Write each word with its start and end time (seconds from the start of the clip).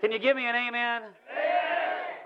Can 0.00 0.12
you 0.12 0.18
give 0.18 0.34
me 0.34 0.46
an 0.46 0.56
amen? 0.56 1.02
amen? 1.02 1.12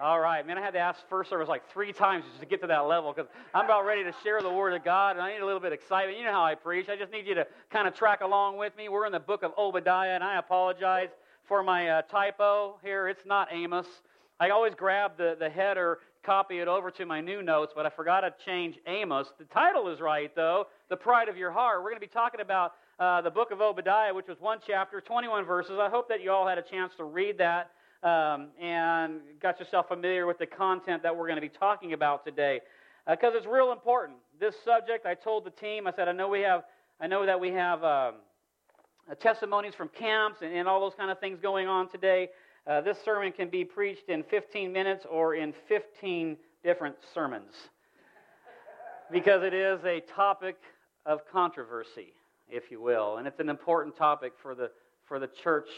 All 0.00 0.20
right, 0.20 0.46
man. 0.46 0.56
I 0.56 0.60
had 0.60 0.74
to 0.74 0.78
ask 0.78 1.00
first 1.08 1.28
service 1.28 1.48
like 1.48 1.68
three 1.72 1.92
times 1.92 2.24
just 2.24 2.38
to 2.38 2.46
get 2.46 2.60
to 2.60 2.68
that 2.68 2.86
level 2.86 3.12
because 3.12 3.28
I'm 3.52 3.64
about 3.64 3.84
ready 3.84 4.04
to 4.04 4.14
share 4.22 4.40
the 4.40 4.52
word 4.52 4.74
of 4.74 4.84
God 4.84 5.16
and 5.16 5.20
I 5.20 5.32
need 5.32 5.40
a 5.40 5.44
little 5.44 5.58
bit 5.58 5.72
of 5.72 5.72
excitement. 5.72 6.16
You 6.16 6.22
know 6.22 6.30
how 6.30 6.44
I 6.44 6.54
preach. 6.54 6.88
I 6.88 6.94
just 6.94 7.10
need 7.10 7.26
you 7.26 7.34
to 7.34 7.44
kind 7.70 7.88
of 7.88 7.94
track 7.96 8.20
along 8.20 8.58
with 8.58 8.76
me. 8.76 8.88
We're 8.88 9.06
in 9.06 9.12
the 9.12 9.18
book 9.18 9.42
of 9.42 9.50
Obadiah, 9.58 10.10
and 10.10 10.22
I 10.22 10.38
apologize 10.38 11.08
for 11.48 11.64
my 11.64 11.88
uh, 11.88 12.02
typo 12.02 12.78
here. 12.80 13.08
It's 13.08 13.26
not 13.26 13.48
Amos. 13.50 13.88
I 14.38 14.50
always 14.50 14.74
grab 14.76 15.16
the, 15.16 15.36
the 15.36 15.50
header, 15.50 15.98
copy 16.22 16.60
it 16.60 16.68
over 16.68 16.92
to 16.92 17.06
my 17.06 17.20
new 17.20 17.42
notes, 17.42 17.72
but 17.74 17.86
I 17.86 17.90
forgot 17.90 18.20
to 18.20 18.32
change 18.44 18.78
Amos. 18.86 19.32
The 19.36 19.46
title 19.46 19.88
is 19.88 20.00
right, 20.00 20.32
though 20.36 20.68
The 20.90 20.96
Pride 20.96 21.28
of 21.28 21.36
Your 21.36 21.50
Heart. 21.50 21.82
We're 21.82 21.90
going 21.90 22.00
to 22.00 22.06
be 22.06 22.12
talking 22.12 22.40
about 22.40 22.74
uh, 22.98 23.20
the 23.20 23.30
book 23.30 23.50
of 23.50 23.60
Obadiah, 23.60 24.14
which 24.14 24.28
was 24.28 24.40
one 24.40 24.58
chapter, 24.66 25.00
21 25.00 25.44
verses. 25.44 25.78
I 25.80 25.88
hope 25.88 26.08
that 26.08 26.22
you 26.22 26.30
all 26.30 26.46
had 26.46 26.58
a 26.58 26.62
chance 26.62 26.92
to 26.96 27.04
read 27.04 27.38
that 27.38 27.70
um, 28.02 28.48
and 28.60 29.20
got 29.40 29.58
yourself 29.58 29.88
familiar 29.88 30.26
with 30.26 30.38
the 30.38 30.46
content 30.46 31.02
that 31.02 31.16
we're 31.16 31.26
going 31.26 31.36
to 31.36 31.42
be 31.42 31.48
talking 31.48 31.92
about 31.92 32.24
today, 32.24 32.60
because 33.08 33.34
uh, 33.34 33.38
it's 33.38 33.46
real 33.46 33.72
important. 33.72 34.18
This 34.38 34.54
subject, 34.64 35.06
I 35.06 35.14
told 35.14 35.44
the 35.44 35.50
team, 35.50 35.86
I 35.86 35.92
said, 35.92 36.08
I 36.08 36.12
know 36.12 36.28
we 36.28 36.40
have, 36.42 36.64
I 37.00 37.06
know 37.06 37.26
that 37.26 37.40
we 37.40 37.50
have 37.50 37.82
um, 37.82 38.14
uh, 39.10 39.14
testimonies 39.20 39.74
from 39.74 39.88
camps 39.88 40.42
and, 40.42 40.52
and, 40.54 40.68
all 40.68 40.80
those 40.80 40.94
kind 40.96 41.10
of 41.10 41.18
things 41.18 41.38
going 41.40 41.66
on 41.66 41.88
today. 41.88 42.28
Uh, 42.66 42.80
this 42.80 42.98
sermon 43.04 43.32
can 43.32 43.48
be 43.48 43.64
preached 43.64 44.08
in 44.08 44.22
15 44.22 44.72
minutes 44.72 45.04
or 45.10 45.34
in 45.34 45.52
15 45.68 46.36
different 46.62 46.96
sermons, 47.12 47.52
because 49.10 49.42
it 49.42 49.52
is 49.52 49.80
a 49.84 50.00
topic 50.00 50.56
of 51.06 51.20
controversy, 51.30 52.12
if 52.48 52.70
you 52.70 52.80
will, 52.80 53.16
and 53.16 53.26
it's 53.26 53.40
an 53.40 53.48
important 53.48 53.96
topic 53.96 54.32
for 54.42 54.54
the 54.54 54.70
for 55.06 55.18
the 55.18 55.28
church 55.42 55.68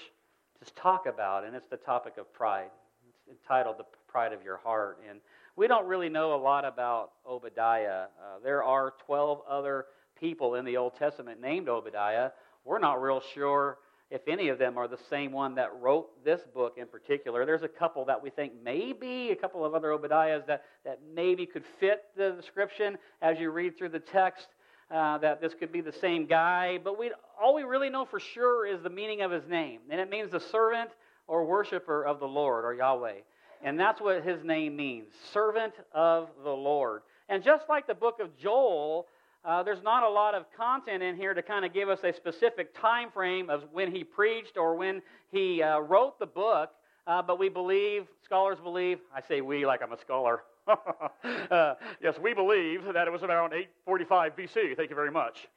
to 0.64 0.74
talk 0.74 1.06
about, 1.06 1.44
and 1.44 1.54
it's 1.54 1.68
the 1.68 1.76
topic 1.76 2.14
of 2.18 2.32
pride. 2.32 2.70
It's 3.08 3.38
entitled 3.40 3.76
The 3.78 3.84
Pride 4.08 4.32
of 4.32 4.42
Your 4.42 4.56
Heart. 4.58 4.98
And 5.08 5.20
we 5.56 5.68
don't 5.68 5.86
really 5.86 6.08
know 6.08 6.34
a 6.34 6.40
lot 6.40 6.64
about 6.64 7.12
Obadiah. 7.28 8.04
Uh, 8.04 8.38
there 8.42 8.62
are 8.62 8.94
12 9.04 9.40
other 9.48 9.86
people 10.18 10.54
in 10.54 10.64
the 10.64 10.76
Old 10.76 10.96
Testament 10.96 11.40
named 11.40 11.68
Obadiah. 11.68 12.30
We're 12.64 12.78
not 12.78 13.02
real 13.02 13.22
sure 13.34 13.78
if 14.10 14.28
any 14.28 14.48
of 14.48 14.58
them 14.58 14.78
are 14.78 14.86
the 14.86 14.98
same 15.10 15.32
one 15.32 15.56
that 15.56 15.70
wrote 15.80 16.24
this 16.24 16.40
book 16.54 16.74
in 16.76 16.86
particular. 16.86 17.44
There's 17.44 17.62
a 17.62 17.68
couple 17.68 18.04
that 18.04 18.22
we 18.22 18.30
think 18.30 18.52
maybe, 18.62 19.30
a 19.30 19.36
couple 19.36 19.64
of 19.64 19.74
other 19.74 19.88
Obadiahs 19.88 20.46
that, 20.46 20.62
that 20.84 21.00
maybe 21.12 21.44
could 21.44 21.64
fit 21.80 22.04
the 22.16 22.30
description 22.30 22.98
as 23.20 23.38
you 23.40 23.50
read 23.50 23.76
through 23.76 23.88
the 23.88 23.98
text 23.98 24.46
uh, 24.90 25.18
that 25.18 25.40
this 25.40 25.52
could 25.54 25.72
be 25.72 25.80
the 25.80 25.92
same 25.92 26.26
guy, 26.26 26.78
but 26.82 26.98
we, 26.98 27.10
all 27.42 27.54
we 27.54 27.62
really 27.62 27.90
know 27.90 28.04
for 28.04 28.20
sure 28.20 28.66
is 28.66 28.82
the 28.82 28.90
meaning 28.90 29.22
of 29.22 29.30
his 29.30 29.46
name. 29.48 29.80
And 29.90 30.00
it 30.00 30.08
means 30.08 30.30
the 30.30 30.40
servant 30.40 30.90
or 31.26 31.44
worshiper 31.44 32.04
of 32.04 32.20
the 32.20 32.26
Lord, 32.26 32.64
or 32.64 32.72
Yahweh. 32.72 33.20
And 33.62 33.80
that's 33.80 34.00
what 34.00 34.22
his 34.22 34.44
name 34.44 34.76
means 34.76 35.08
servant 35.32 35.74
of 35.92 36.28
the 36.44 36.50
Lord. 36.50 37.02
And 37.28 37.42
just 37.42 37.64
like 37.68 37.86
the 37.88 37.94
book 37.94 38.20
of 38.20 38.36
Joel, 38.38 39.06
uh, 39.44 39.62
there's 39.62 39.82
not 39.82 40.04
a 40.04 40.08
lot 40.08 40.34
of 40.34 40.44
content 40.56 41.02
in 41.02 41.16
here 41.16 41.34
to 41.34 41.42
kind 41.42 41.64
of 41.64 41.72
give 41.72 41.88
us 41.88 42.00
a 42.04 42.12
specific 42.12 42.80
time 42.80 43.10
frame 43.10 43.50
of 43.50 43.64
when 43.72 43.92
he 43.92 44.04
preached 44.04 44.56
or 44.56 44.76
when 44.76 45.02
he 45.32 45.62
uh, 45.62 45.80
wrote 45.80 46.18
the 46.18 46.26
book. 46.26 46.70
Uh, 47.06 47.22
but 47.22 47.38
we 47.38 47.48
believe, 47.48 48.06
scholars 48.24 48.58
believe, 48.62 48.98
I 49.14 49.20
say 49.20 49.40
we 49.40 49.66
like 49.66 49.82
I'm 49.82 49.92
a 49.92 50.00
scholar. 50.00 50.42
Uh, 50.66 51.74
yes, 52.02 52.18
we 52.18 52.34
believe 52.34 52.84
that 52.92 53.06
it 53.06 53.10
was 53.10 53.22
around 53.22 53.52
845 53.52 54.36
BC. 54.36 54.76
Thank 54.76 54.90
you 54.90 54.96
very 54.96 55.10
much. 55.10 55.48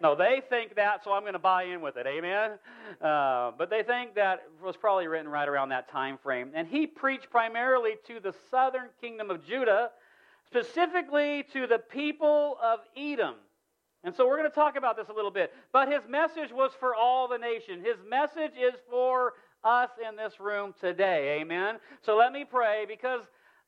No, 0.00 0.14
they 0.14 0.42
think 0.48 0.74
that, 0.74 1.04
so 1.04 1.12
I'm 1.12 1.22
going 1.22 1.34
to 1.34 1.38
buy 1.38 1.64
in 1.64 1.80
with 1.80 1.96
it. 1.96 2.06
Amen. 2.06 2.52
Uh, 3.00 3.52
but 3.56 3.70
they 3.70 3.82
think 3.82 4.16
that 4.16 4.42
was 4.62 4.76
probably 4.76 5.06
written 5.06 5.30
right 5.30 5.48
around 5.48 5.68
that 5.68 5.88
time 5.88 6.18
frame. 6.18 6.50
And 6.54 6.66
he 6.66 6.86
preached 6.86 7.30
primarily 7.30 7.92
to 8.08 8.18
the 8.20 8.34
southern 8.50 8.88
kingdom 9.00 9.30
of 9.30 9.46
Judah, 9.46 9.90
specifically 10.46 11.44
to 11.52 11.66
the 11.66 11.78
people 11.78 12.58
of 12.62 12.80
Edom. 12.96 13.36
And 14.02 14.14
so 14.14 14.26
we're 14.26 14.36
going 14.36 14.50
to 14.50 14.54
talk 14.54 14.76
about 14.76 14.96
this 14.96 15.08
a 15.08 15.12
little 15.12 15.30
bit. 15.30 15.52
But 15.72 15.88
his 15.88 16.02
message 16.08 16.52
was 16.52 16.72
for 16.78 16.94
all 16.94 17.28
the 17.28 17.38
nation. 17.38 17.80
His 17.80 17.96
message 18.06 18.52
is 18.60 18.74
for 18.90 19.34
us 19.62 19.90
in 20.06 20.16
this 20.16 20.38
room 20.40 20.74
today. 20.80 21.38
Amen. 21.40 21.76
So 22.02 22.16
let 22.16 22.32
me 22.32 22.44
pray 22.44 22.84
because 22.86 23.22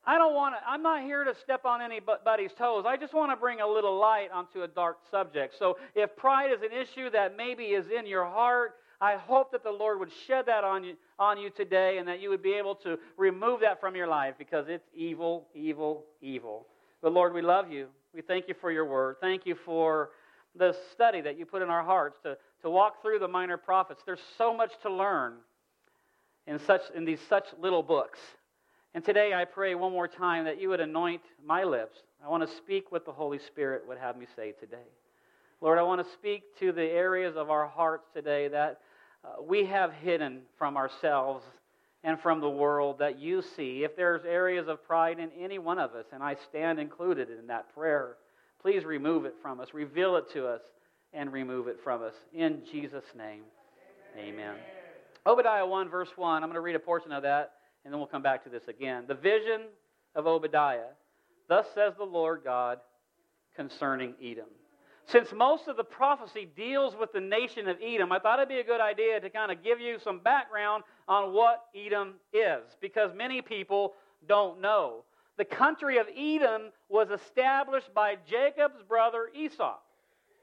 I 0.07 0.17
don't 0.17 0.33
want 0.33 0.55
to, 0.55 0.61
I'm 0.65 0.81
not 0.81 1.01
here 1.01 1.25
to 1.25 1.35
step 1.35 1.65
on 1.65 1.81
anybody's 1.81 2.53
toes. 2.53 2.85
I 2.87 2.95
just 2.95 3.13
want 3.13 3.29
to 3.33 3.35
bring 3.35 3.59
a 3.59 3.67
little 3.67 3.99
light 3.99 4.29
onto 4.33 4.63
a 4.63 4.67
dark 4.67 4.99
subject. 5.11 5.55
So 5.59 5.77
if 5.95 6.15
pride 6.15 6.49
is 6.53 6.61
an 6.61 6.71
issue 6.71 7.09
that 7.09 7.35
maybe 7.35 7.65
is 7.65 7.87
in 7.89 8.07
your 8.07 8.23
heart, 8.23 8.75
I 9.01 9.17
hope 9.17 9.51
that 9.51 9.63
the 9.63 9.71
Lord 9.71 9.99
would 9.99 10.11
shed 10.25 10.45
that 10.45 10.63
on 10.63 10.85
you, 10.85 10.95
on 11.19 11.37
you 11.37 11.49
today 11.49 11.97
and 11.97 12.07
that 12.07 12.21
you 12.21 12.29
would 12.29 12.41
be 12.41 12.53
able 12.53 12.73
to 12.75 12.97
remove 13.17 13.59
that 13.59 13.81
from 13.81 13.97
your 13.97 14.07
life 14.07 14.35
because 14.39 14.67
it's 14.69 14.87
evil, 14.95 15.49
evil, 15.53 16.05
evil. 16.21 16.67
But 17.01 17.11
Lord, 17.11 17.33
we 17.33 17.41
love 17.41 17.69
you. 17.69 17.87
We 18.13 18.21
thank 18.21 18.47
you 18.47 18.55
for 18.59 18.71
your 18.71 18.85
word. 18.85 19.17
Thank 19.19 19.45
you 19.45 19.55
for 19.65 20.11
the 20.55 20.73
study 20.93 21.19
that 21.19 21.37
you 21.37 21.45
put 21.45 21.61
in 21.61 21.69
our 21.69 21.83
hearts 21.83 22.17
to, 22.23 22.37
to 22.61 22.69
walk 22.69 23.01
through 23.01 23.19
the 23.19 23.27
minor 23.27 23.57
prophets. 23.57 24.03
There's 24.05 24.23
so 24.37 24.55
much 24.55 24.71
to 24.83 24.89
learn 24.89 25.33
in, 26.47 26.59
such, 26.59 26.81
in 26.95 27.03
these 27.03 27.19
such 27.27 27.45
little 27.59 27.83
books. 27.83 28.19
And 28.93 29.03
today 29.03 29.33
I 29.33 29.45
pray 29.45 29.75
one 29.75 29.91
more 29.91 30.07
time 30.07 30.45
that 30.45 30.59
you 30.59 30.69
would 30.69 30.79
anoint 30.79 31.21
my 31.45 31.63
lips. 31.63 31.97
I 32.23 32.29
want 32.29 32.47
to 32.47 32.55
speak 32.57 32.91
what 32.91 33.05
the 33.05 33.11
Holy 33.11 33.39
Spirit 33.39 33.83
would 33.87 33.97
have 33.97 34.17
me 34.17 34.25
say 34.35 34.53
today. 34.53 34.87
Lord, 35.61 35.77
I 35.77 35.83
want 35.83 36.05
to 36.05 36.13
speak 36.13 36.43
to 36.59 36.71
the 36.71 36.83
areas 36.83 37.35
of 37.35 37.49
our 37.49 37.67
hearts 37.67 38.07
today 38.13 38.47
that 38.47 38.79
uh, 39.23 39.41
we 39.41 39.65
have 39.65 39.91
hidden 39.93 40.41
from 40.57 40.77
ourselves 40.77 41.43
and 42.03 42.19
from 42.19 42.39
the 42.39 42.49
world 42.49 42.99
that 42.99 43.19
you 43.19 43.41
see. 43.41 43.83
If 43.83 43.95
there's 43.95 44.23
areas 44.23 44.67
of 44.67 44.83
pride 44.85 45.19
in 45.19 45.29
any 45.37 45.59
one 45.59 45.79
of 45.79 45.93
us, 45.93 46.05
and 46.13 46.23
I 46.23 46.35
stand 46.49 46.79
included 46.79 47.29
in 47.29 47.47
that 47.47 47.73
prayer, 47.73 48.17
please 48.61 48.85
remove 48.85 49.25
it 49.25 49.35
from 49.41 49.59
us, 49.59 49.73
reveal 49.73 50.15
it 50.15 50.31
to 50.33 50.47
us, 50.47 50.61
and 51.13 51.31
remove 51.33 51.67
it 51.67 51.77
from 51.83 52.03
us. 52.03 52.13
In 52.33 52.61
Jesus' 52.71 53.05
name, 53.17 53.41
amen. 54.15 54.33
amen. 54.33 54.55
Obadiah 55.25 55.65
1, 55.65 55.89
verse 55.89 56.09
1, 56.15 56.43
I'm 56.43 56.49
going 56.49 56.55
to 56.55 56.61
read 56.61 56.75
a 56.75 56.79
portion 56.79 57.11
of 57.11 57.23
that 57.23 57.53
and 57.87 57.93
then 57.93 58.01
we'll 58.01 58.07
come 58.07 58.21
back 58.21 58.43
to 58.43 58.49
this 58.49 58.67
again. 58.67 59.05
The 59.07 59.13
vision 59.13 59.61
of 60.13 60.27
Obadiah. 60.27 60.89
Thus 61.47 61.67
says 61.73 61.93
the 61.97 62.03
Lord 62.03 62.41
God 62.43 62.79
concerning 63.55 64.13
Edom. 64.21 64.47
Since 65.05 65.31
most 65.31 65.69
of 65.69 65.77
the 65.77 65.85
prophecy 65.85 66.49
deals 66.53 66.97
with 66.99 67.13
the 67.13 67.21
nation 67.21 67.69
of 67.69 67.77
Edom, 67.81 68.11
I 68.11 68.19
thought 68.19 68.39
it'd 68.39 68.49
be 68.49 68.59
a 68.59 68.63
good 68.65 68.81
idea 68.81 69.21
to 69.21 69.29
kind 69.29 69.53
of 69.53 69.63
give 69.63 69.79
you 69.79 69.99
some 70.03 70.19
background 70.19 70.83
on 71.07 71.31
what 71.31 71.63
Edom 71.73 72.15
is, 72.33 72.75
because 72.81 73.11
many 73.15 73.41
people 73.41 73.93
don't 74.27 74.59
know. 74.59 75.05
The 75.37 75.45
country 75.45 75.97
of 75.97 76.07
Edom 76.13 76.73
was 76.89 77.07
established 77.09 77.93
by 77.93 78.17
Jacob's 78.29 78.83
brother 78.85 79.29
Esau. 79.33 79.77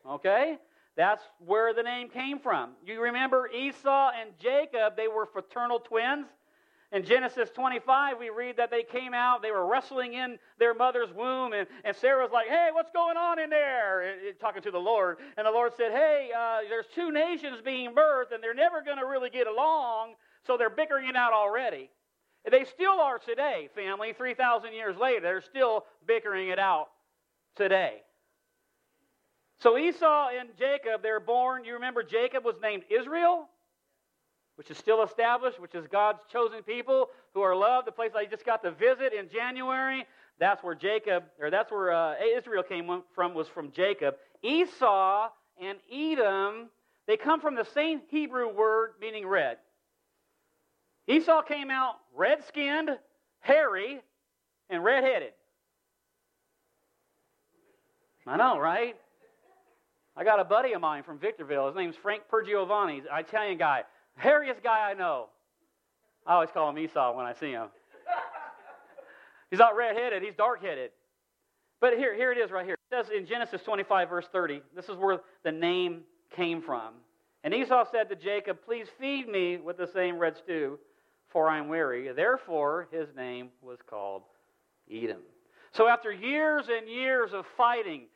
Okay? 0.09 0.57
That's 0.97 1.23
where 1.45 1.75
the 1.75 1.83
name 1.83 2.09
came 2.09 2.39
from. 2.39 2.71
You 2.87 3.03
remember 3.03 3.51
Esau 3.51 4.13
and 4.19 4.31
Jacob, 4.41 4.97
they 4.97 5.09
were 5.09 5.27
fraternal 5.27 5.81
twins. 5.81 6.25
In 6.95 7.05
Genesis 7.05 7.51
25, 7.51 8.21
we 8.21 8.31
read 8.31 8.57
that 8.59 8.71
they 8.71 8.85
came 8.85 9.15
out, 9.15 9.43
they 9.43 9.51
were 9.51 9.67
wrestling 9.67 10.15
in 10.15 10.39
their 10.61 10.75
mother's 10.75 11.13
womb, 11.13 11.53
and, 11.53 11.67
and 11.83 11.97
Sarah's 11.97 12.31
like, 12.33 12.47
Hey, 12.47 12.69
what's 12.73 12.93
going 12.93 13.17
on 13.17 13.41
in 13.41 13.51
there? 13.51 14.03
And, 14.03 14.29
and, 14.29 14.39
talking 14.39 14.63
to 14.63 14.71
the 14.71 14.79
Lord. 14.79 15.19
And 15.37 15.45
the 15.45 15.51
Lord 15.51 15.73
said, 15.77 15.91
Hey, 15.91 16.31
uh, 16.33 16.59
there's 16.69 16.87
two 16.95 17.11
nations 17.11 17.59
being 17.65 17.97
birthed, 17.97 18.33
and 18.33 18.41
they're 18.41 18.55
never 18.55 18.81
going 18.81 18.99
to 18.99 19.07
really 19.07 19.29
get 19.29 19.49
along, 19.49 20.15
so 20.47 20.57
they're 20.57 20.71
bickering 20.71 21.09
it 21.09 21.17
out 21.17 21.33
already. 21.33 21.91
They 22.49 22.65
still 22.65 23.01
are 23.01 23.19
today, 23.19 23.71
family, 23.75 24.13
3,000 24.13 24.73
years 24.73 24.97
later. 24.97 25.21
They're 25.21 25.41
still 25.43 25.87
bickering 26.07 26.51
it 26.51 26.61
out 26.61 26.91
today. 27.57 28.03
So 29.59 29.77
Esau 29.77 30.29
and 30.39 30.51
Jacob, 30.57 31.03
they're 31.03 31.19
born. 31.19 31.65
You 31.65 31.75
remember 31.75 32.05
Jacob 32.05 32.45
was 32.45 32.55
named 32.63 32.85
Israel? 32.89 33.49
Which 34.57 34.71
is 34.71 34.79
still 34.79 35.03
established, 35.03 35.61
which 35.61 35.75
is 35.75 35.87
God's 35.87 36.21
chosen 36.33 36.63
people 36.63 37.09
who 37.35 37.41
are 37.41 37.57
loved, 37.57 37.87
the 37.87 37.93
place 37.93 38.13
I 38.15 38.25
just 38.25 38.47
got 38.47 38.63
to 38.63 38.71
visit 38.71 39.13
in 39.13 39.29
January. 39.29 40.05
That's 40.39 40.63
where 40.63 40.75
Jacob, 40.75 41.25
or 41.41 41.51
that's 41.51 41.71
where 41.71 41.93
uh, 41.93 42.15
Israel 42.37 42.63
came 42.63 43.03
from, 43.15 43.35
was 43.35 43.49
from 43.49 43.73
Jacob. 43.73 44.17
Esau 44.43 45.29
and 45.61 45.79
Edom, 45.93 46.69
they 47.07 47.17
come 47.17 47.41
from 47.41 47.55
the 47.55 47.67
same 47.75 48.01
Hebrew 48.09 48.53
word 48.53 48.93
meaning 49.01 49.27
red. 49.27 49.59
Esau 51.07 51.43
came 51.43 51.71
out 51.71 51.97
red 52.15 52.45
skinned, 52.47 52.91
hairy, 53.41 54.01
and 54.71 54.83
red 54.83 55.05
headed. 55.05 55.33
I 58.27 58.37
know, 58.37 58.59
right? 58.59 58.97
I 60.17 60.25
got 60.25 60.41
a 60.41 60.45
buddy 60.45 60.73
of 60.73 60.81
mine 60.81 61.03
from 61.03 61.19
Victorville. 61.19 61.67
His 61.67 61.77
name's 61.77 61.97
Frank 61.97 62.23
Pergiovanni, 62.33 63.01
an 63.01 63.19
Italian 63.19 63.59
guy. 63.59 63.83
Hairiest 64.23 64.63
guy 64.63 64.91
I 64.91 64.95
know. 64.95 65.29
I 66.27 66.35
always 66.35 66.51
call 66.51 66.71
him 66.71 66.79
Esau 66.79 67.17
when 67.17 67.27
I 67.27 67.33
see 67.35 67.51
him. 67.51 67.69
He's 69.51 69.59
not 69.59 69.77
red-headed, 69.77 70.23
he's 70.23 70.35
dark-headed. 70.35 70.91
But 71.81 71.99
here, 71.99 72.15
here 72.15 72.33
it 72.33 72.39
is 72.39 72.51
right 72.51 72.65
here. 72.65 72.75
It 72.75 72.95
says 72.95 73.07
in 73.15 73.27
Genesis 73.27 73.63
25, 73.63 74.09
verse 74.09 74.27
30, 74.33 74.63
this 74.75 74.89
is 74.89 74.97
where 74.97 75.21
the 75.43 75.53
name 75.53 76.03
came 76.35 76.63
from. 76.63 76.95
And 77.43 77.53
Esau 77.53 77.85
said 77.91 78.09
to 78.09 78.17
Jacob, 78.17 78.59
Please 78.65 78.87
feed 78.99 79.29
me 79.29 79.59
with 79.59 79.77
the 79.77 79.87
same 79.87 80.19
red 80.19 80.37
stew, 80.37 80.79
for 81.29 81.49
I 81.49 81.59
am 81.59 81.69
weary. 81.69 82.11
Therefore, 82.13 82.89
his 82.91 83.09
name 83.15 83.51
was 83.61 83.79
called 83.87 84.23
Edom. 84.91 85.21
So, 85.73 85.87
after 85.87 86.11
years 86.11 86.67
and 86.75 86.89
years 86.89 87.35
of 87.35 87.45
fighting, 87.57 88.07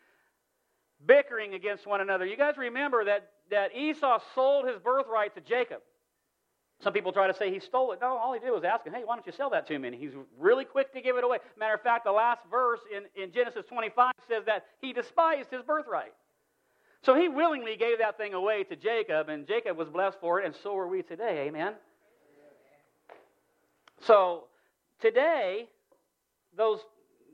bickering 1.05 1.55
against 1.55 1.87
one 1.87 2.01
another, 2.01 2.25
you 2.25 2.37
guys 2.37 2.57
remember 2.57 3.05
that, 3.05 3.33
that 3.51 3.77
Esau 3.77 4.21
sold 4.35 4.67
his 4.67 4.79
birthright 4.79 5.35
to 5.35 5.41
Jacob. 5.41 5.83
Some 6.81 6.93
people 6.93 7.13
try 7.13 7.27
to 7.27 7.35
say 7.35 7.53
he 7.53 7.59
stole 7.59 7.93
it. 7.93 7.99
No, 8.01 8.17
all 8.17 8.33
he 8.33 8.39
did 8.39 8.51
was 8.51 8.63
ask 8.63 8.87
him, 8.87 8.93
hey, 8.93 9.03
why 9.05 9.17
don't 9.17 9.27
you 9.27 9.33
sell 9.33 9.51
that 9.51 9.67
to 9.67 9.79
me? 9.79 9.89
And 9.89 9.97
he's 9.97 10.13
really 10.39 10.65
quick 10.65 10.93
to 10.93 11.01
give 11.01 11.17
it 11.17 11.25
away. 11.25 11.39
Matter 11.59 11.75
of 11.75 11.83
fact, 11.83 12.05
the 12.05 12.13
last 12.13 12.41
verse 12.51 12.81
in, 12.95 13.05
in 13.21 13.33
Genesis 13.33 13.65
25 13.69 14.13
says 14.29 14.45
that 14.47 14.67
he 14.81 14.93
despised 14.93 15.51
his 15.51 15.63
birthright. 15.63 16.13
So 17.03 17.15
he 17.15 17.29
willingly 17.29 17.77
gave 17.77 17.99
that 17.99 18.17
thing 18.17 18.35
away 18.35 18.65
to 18.65 18.77
Jacob, 18.77 19.29
and 19.29 19.47
Jacob 19.47 19.77
was 19.77 19.89
blessed 19.89 20.19
for 20.21 20.41
it, 20.41 20.47
and 20.47 20.55
so 20.63 20.77
are 20.77 20.89
we 20.89 21.03
today. 21.03 21.47
Amen? 21.49 21.75
So 24.01 24.45
today, 25.01 25.69
those 26.57 26.81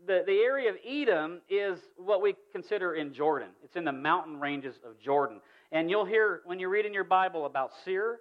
the, 0.07 0.23
the 0.27 0.39
area 0.41 0.71
of 0.71 0.77
Edom 0.87 1.41
is 1.49 1.79
what 1.97 2.23
we 2.23 2.35
consider 2.53 2.95
in 2.95 3.15
Jordan. 3.15 3.49
It's 3.63 3.77
in 3.77 3.85
the 3.85 3.93
mountain 3.93 4.39
ranges 4.39 4.75
of 4.87 5.01
Jordan. 5.01 5.41
And 5.73 5.91
you'll 5.91 6.05
hear 6.05 6.43
when 6.45 6.59
you 6.59 6.69
read 6.69 6.87
in 6.87 6.93
your 6.93 7.05
Bible 7.05 7.47
about 7.47 7.71
Seir, 7.85 8.19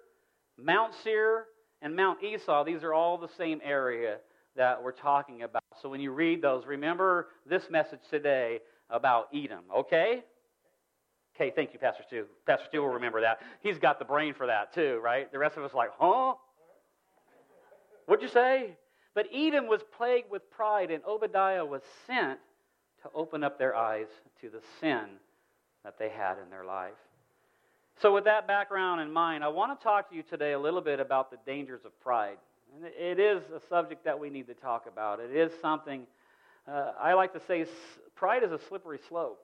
Mount 0.58 0.92
Seir, 1.02 1.46
and 1.82 1.94
Mount 1.94 2.22
Esau, 2.22 2.64
these 2.64 2.82
are 2.82 2.94
all 2.94 3.18
the 3.18 3.28
same 3.36 3.60
area 3.62 4.18
that 4.56 4.82
we're 4.82 4.92
talking 4.92 5.42
about. 5.42 5.62
So 5.82 5.88
when 5.88 6.00
you 6.00 6.12
read 6.12 6.40
those, 6.40 6.64
remember 6.66 7.28
this 7.46 7.68
message 7.70 8.00
today 8.10 8.60
about 8.88 9.28
Edom, 9.34 9.64
okay? 9.76 10.22
Okay, 11.34 11.52
thank 11.54 11.72
you, 11.72 11.78
Pastor 11.80 12.04
Stu. 12.06 12.26
Pastor 12.46 12.66
Stu 12.68 12.80
will 12.80 12.90
remember 12.90 13.20
that. 13.22 13.40
He's 13.60 13.78
got 13.78 13.98
the 13.98 14.04
brain 14.04 14.34
for 14.34 14.46
that 14.46 14.72
too, 14.72 15.00
right? 15.02 15.30
The 15.32 15.38
rest 15.38 15.56
of 15.56 15.64
us 15.64 15.72
are 15.74 15.76
like, 15.76 15.90
huh? 15.98 16.34
What'd 18.06 18.22
you 18.22 18.28
say? 18.28 18.76
But 19.14 19.26
Edom 19.34 19.66
was 19.66 19.80
plagued 19.96 20.30
with 20.30 20.48
pride, 20.50 20.90
and 20.90 21.02
Obadiah 21.04 21.64
was 21.64 21.82
sent 22.06 22.38
to 23.02 23.10
open 23.14 23.42
up 23.42 23.58
their 23.58 23.74
eyes 23.74 24.06
to 24.40 24.48
the 24.48 24.60
sin 24.80 25.06
that 25.84 25.98
they 25.98 26.08
had 26.08 26.36
in 26.42 26.50
their 26.50 26.64
life. 26.64 26.92
So, 28.00 28.12
with 28.12 28.24
that 28.24 28.46
background 28.46 29.00
in 29.00 29.12
mind, 29.12 29.44
I 29.44 29.48
want 29.48 29.78
to 29.78 29.82
talk 29.82 30.10
to 30.10 30.16
you 30.16 30.22
today 30.22 30.52
a 30.52 30.58
little 30.58 30.80
bit 30.80 30.98
about 30.98 31.30
the 31.30 31.38
dangers 31.46 31.82
of 31.84 31.98
pride. 32.00 32.38
And 32.74 32.90
it 32.98 33.20
is 33.20 33.42
a 33.54 33.60
subject 33.68 34.04
that 34.04 34.18
we 34.18 34.30
need 34.30 34.48
to 34.48 34.54
talk 34.54 34.86
about. 34.90 35.20
It 35.20 35.30
is 35.30 35.52
something, 35.62 36.06
uh, 36.66 36.92
I 37.00 37.14
like 37.14 37.32
to 37.34 37.40
say, 37.46 37.66
pride 38.16 38.42
is 38.42 38.50
a 38.50 38.58
slippery 38.68 38.98
slope. 39.08 39.40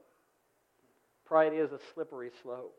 Pride 1.25 1.53
is 1.55 1.71
a 1.71 1.79
slippery 1.95 2.31
slope. 2.43 2.75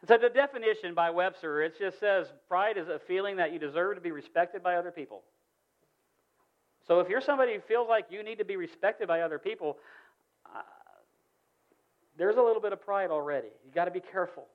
And 0.00 0.08
so, 0.08 0.16
the 0.16 0.30
definition 0.30 0.94
by 0.94 1.10
Webster, 1.10 1.62
it 1.62 1.78
just 1.78 2.00
says 2.00 2.26
pride 2.48 2.78
is 2.78 2.88
a 2.88 2.98
feeling 2.98 3.36
that 3.36 3.52
you 3.52 3.58
deserve 3.58 3.96
to 3.96 4.00
be 4.00 4.12
respected 4.12 4.62
by 4.62 4.76
other 4.76 4.90
people. 4.90 5.22
So, 6.88 7.00
if 7.00 7.08
you're 7.10 7.20
somebody 7.20 7.54
who 7.54 7.60
feels 7.60 7.86
like 7.86 8.06
you 8.10 8.22
need 8.22 8.38
to 8.38 8.46
be 8.46 8.56
respected 8.56 9.06
by 9.08 9.20
other 9.20 9.38
people, 9.38 9.76
uh, 10.46 10.62
there's 12.16 12.36
a 12.36 12.42
little 12.42 12.62
bit 12.62 12.72
of 12.72 12.80
pride 12.80 13.10
already. 13.10 13.48
You've 13.64 13.74
got 13.74 13.84
to 13.84 13.90
be 13.90 14.00
careful. 14.00 14.46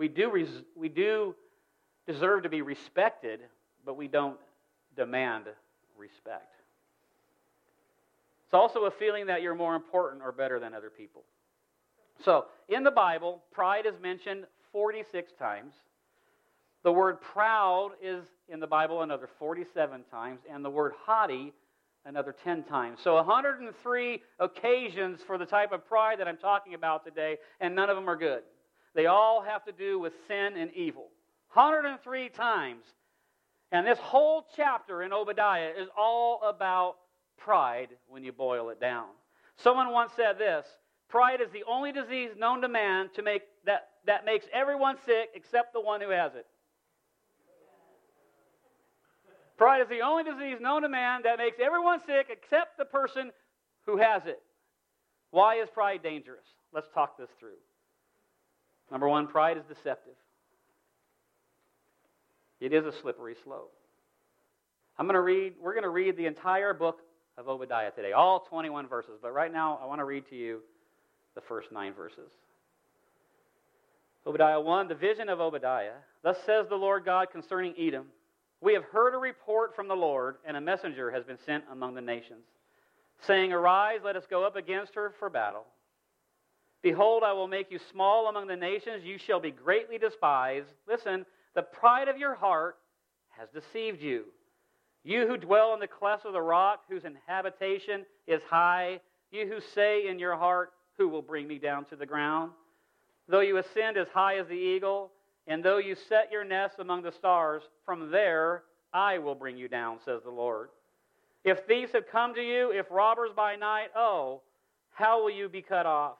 We 0.00 0.08
do, 0.08 0.30
res- 0.30 0.62
we 0.74 0.88
do 0.88 1.34
deserve 2.06 2.44
to 2.44 2.48
be 2.48 2.62
respected, 2.62 3.40
but 3.84 3.98
we 3.98 4.08
don't 4.08 4.38
demand 4.96 5.44
respect. 5.94 6.54
It's 8.46 8.54
also 8.54 8.86
a 8.86 8.90
feeling 8.90 9.26
that 9.26 9.42
you're 9.42 9.54
more 9.54 9.76
important 9.76 10.22
or 10.22 10.32
better 10.32 10.58
than 10.58 10.72
other 10.72 10.88
people. 10.88 11.24
So, 12.24 12.46
in 12.66 12.82
the 12.82 12.90
Bible, 12.90 13.42
pride 13.52 13.84
is 13.84 13.92
mentioned 14.00 14.46
46 14.72 15.32
times. 15.38 15.74
The 16.82 16.92
word 16.92 17.20
proud 17.20 17.90
is 18.02 18.24
in 18.48 18.58
the 18.58 18.66
Bible 18.66 19.02
another 19.02 19.28
47 19.38 20.04
times, 20.10 20.40
and 20.50 20.64
the 20.64 20.70
word 20.70 20.92
haughty 21.04 21.52
another 22.06 22.34
10 22.42 22.62
times. 22.62 23.00
So 23.04 23.16
103 23.16 24.22
occasions 24.38 25.20
for 25.26 25.36
the 25.36 25.44
type 25.44 25.72
of 25.72 25.86
pride 25.86 26.20
that 26.20 26.26
I'm 26.26 26.38
talking 26.38 26.72
about 26.72 27.04
today, 27.04 27.36
and 27.60 27.74
none 27.74 27.90
of 27.90 27.96
them 27.96 28.08
are 28.08 28.16
good. 28.16 28.40
They 28.94 29.06
all 29.06 29.42
have 29.42 29.64
to 29.64 29.72
do 29.72 29.98
with 29.98 30.12
sin 30.26 30.56
and 30.56 30.72
evil. 30.74 31.08
103 31.52 32.28
times. 32.30 32.84
And 33.72 33.86
this 33.86 33.98
whole 33.98 34.46
chapter 34.56 35.02
in 35.02 35.12
Obadiah 35.12 35.70
is 35.78 35.88
all 35.96 36.40
about 36.42 36.96
pride 37.38 37.90
when 38.08 38.24
you 38.24 38.32
boil 38.32 38.70
it 38.70 38.80
down. 38.80 39.06
Someone 39.56 39.92
once 39.92 40.12
said 40.16 40.38
this 40.38 40.66
Pride 41.08 41.40
is 41.40 41.50
the 41.52 41.64
only 41.68 41.92
disease 41.92 42.30
known 42.36 42.62
to 42.62 42.68
man 42.68 43.10
to 43.14 43.22
make 43.22 43.42
that, 43.66 43.88
that 44.06 44.24
makes 44.24 44.46
everyone 44.52 44.96
sick 45.04 45.30
except 45.34 45.72
the 45.72 45.80
one 45.80 46.00
who 46.00 46.10
has 46.10 46.32
it. 46.34 46.46
Pride 49.56 49.82
is 49.82 49.88
the 49.88 50.00
only 50.00 50.24
disease 50.24 50.56
known 50.60 50.82
to 50.82 50.88
man 50.88 51.22
that 51.24 51.36
makes 51.36 51.58
everyone 51.62 52.00
sick 52.06 52.28
except 52.30 52.78
the 52.78 52.84
person 52.84 53.30
who 53.84 53.98
has 53.98 54.22
it. 54.24 54.40
Why 55.32 55.56
is 55.56 55.68
pride 55.68 56.02
dangerous? 56.02 56.46
Let's 56.72 56.88
talk 56.94 57.18
this 57.18 57.28
through. 57.38 57.58
Number 58.90 59.08
one, 59.08 59.26
pride 59.26 59.56
is 59.56 59.64
deceptive. 59.64 60.14
It 62.60 62.72
is 62.72 62.84
a 62.84 62.92
slippery 62.92 63.36
slope. 63.44 63.72
I'm 64.98 65.06
going 65.06 65.14
to 65.14 65.22
read, 65.22 65.54
we're 65.60 65.72
going 65.72 65.84
to 65.84 65.88
read 65.88 66.16
the 66.16 66.26
entire 66.26 66.74
book 66.74 67.00
of 67.38 67.48
Obadiah 67.48 67.90
today, 67.90 68.12
all 68.12 68.40
21 68.40 68.86
verses. 68.86 69.18
But 69.22 69.32
right 69.32 69.52
now, 69.52 69.78
I 69.82 69.86
want 69.86 70.00
to 70.00 70.04
read 70.04 70.28
to 70.28 70.36
you 70.36 70.60
the 71.34 71.40
first 71.40 71.72
nine 71.72 71.94
verses. 71.94 72.30
Obadiah 74.26 74.60
1, 74.60 74.88
the 74.88 74.94
vision 74.94 75.30
of 75.30 75.40
Obadiah. 75.40 75.94
Thus 76.22 76.36
says 76.44 76.66
the 76.68 76.76
Lord 76.76 77.04
God 77.06 77.30
concerning 77.32 77.74
Edom 77.78 78.06
We 78.60 78.74
have 78.74 78.84
heard 78.84 79.14
a 79.14 79.18
report 79.18 79.74
from 79.74 79.88
the 79.88 79.94
Lord, 79.94 80.36
and 80.44 80.56
a 80.56 80.60
messenger 80.60 81.10
has 81.10 81.24
been 81.24 81.38
sent 81.46 81.64
among 81.72 81.94
the 81.94 82.02
nations, 82.02 82.44
saying, 83.26 83.52
Arise, 83.52 84.00
let 84.04 84.16
us 84.16 84.24
go 84.28 84.44
up 84.44 84.56
against 84.56 84.94
her 84.96 85.14
for 85.18 85.30
battle. 85.30 85.64
Behold, 86.82 87.22
I 87.22 87.32
will 87.32 87.48
make 87.48 87.70
you 87.70 87.78
small 87.90 88.28
among 88.28 88.46
the 88.46 88.56
nations. 88.56 89.04
You 89.04 89.18
shall 89.18 89.40
be 89.40 89.50
greatly 89.50 89.98
despised. 89.98 90.68
Listen, 90.88 91.26
the 91.54 91.62
pride 91.62 92.08
of 92.08 92.16
your 92.16 92.34
heart 92.34 92.78
has 93.30 93.48
deceived 93.50 94.00
you. 94.00 94.24
You 95.02 95.26
who 95.26 95.36
dwell 95.36 95.74
in 95.74 95.80
the 95.80 95.86
clefts 95.86 96.26
of 96.26 96.32
the 96.32 96.42
rock, 96.42 96.82
whose 96.88 97.02
habitation 97.26 98.04
is 98.26 98.42
high, 98.48 99.00
you 99.30 99.46
who 99.46 99.60
say 99.74 100.08
in 100.08 100.18
your 100.18 100.36
heart, 100.36 100.72
Who 100.98 101.08
will 101.08 101.22
bring 101.22 101.46
me 101.46 101.58
down 101.58 101.84
to 101.86 101.96
the 101.96 102.06
ground? 102.06 102.52
Though 103.28 103.40
you 103.40 103.56
ascend 103.58 103.96
as 103.96 104.08
high 104.12 104.38
as 104.38 104.48
the 104.48 104.54
eagle, 104.54 105.12
and 105.46 105.62
though 105.64 105.78
you 105.78 105.94
set 105.94 106.30
your 106.30 106.44
nest 106.44 106.76
among 106.78 107.02
the 107.02 107.12
stars, 107.12 107.62
from 107.86 108.10
there 108.10 108.64
I 108.92 109.18
will 109.18 109.34
bring 109.34 109.56
you 109.56 109.68
down, 109.68 109.98
says 110.04 110.22
the 110.24 110.30
Lord. 110.30 110.68
If 111.44 111.60
thieves 111.66 111.92
have 111.92 112.08
come 112.10 112.34
to 112.34 112.42
you, 112.42 112.72
if 112.72 112.90
robbers 112.90 113.30
by 113.34 113.56
night, 113.56 113.88
oh, 113.96 114.42
how 114.90 115.22
will 115.22 115.30
you 115.30 115.48
be 115.48 115.62
cut 115.62 115.86
off? 115.86 116.18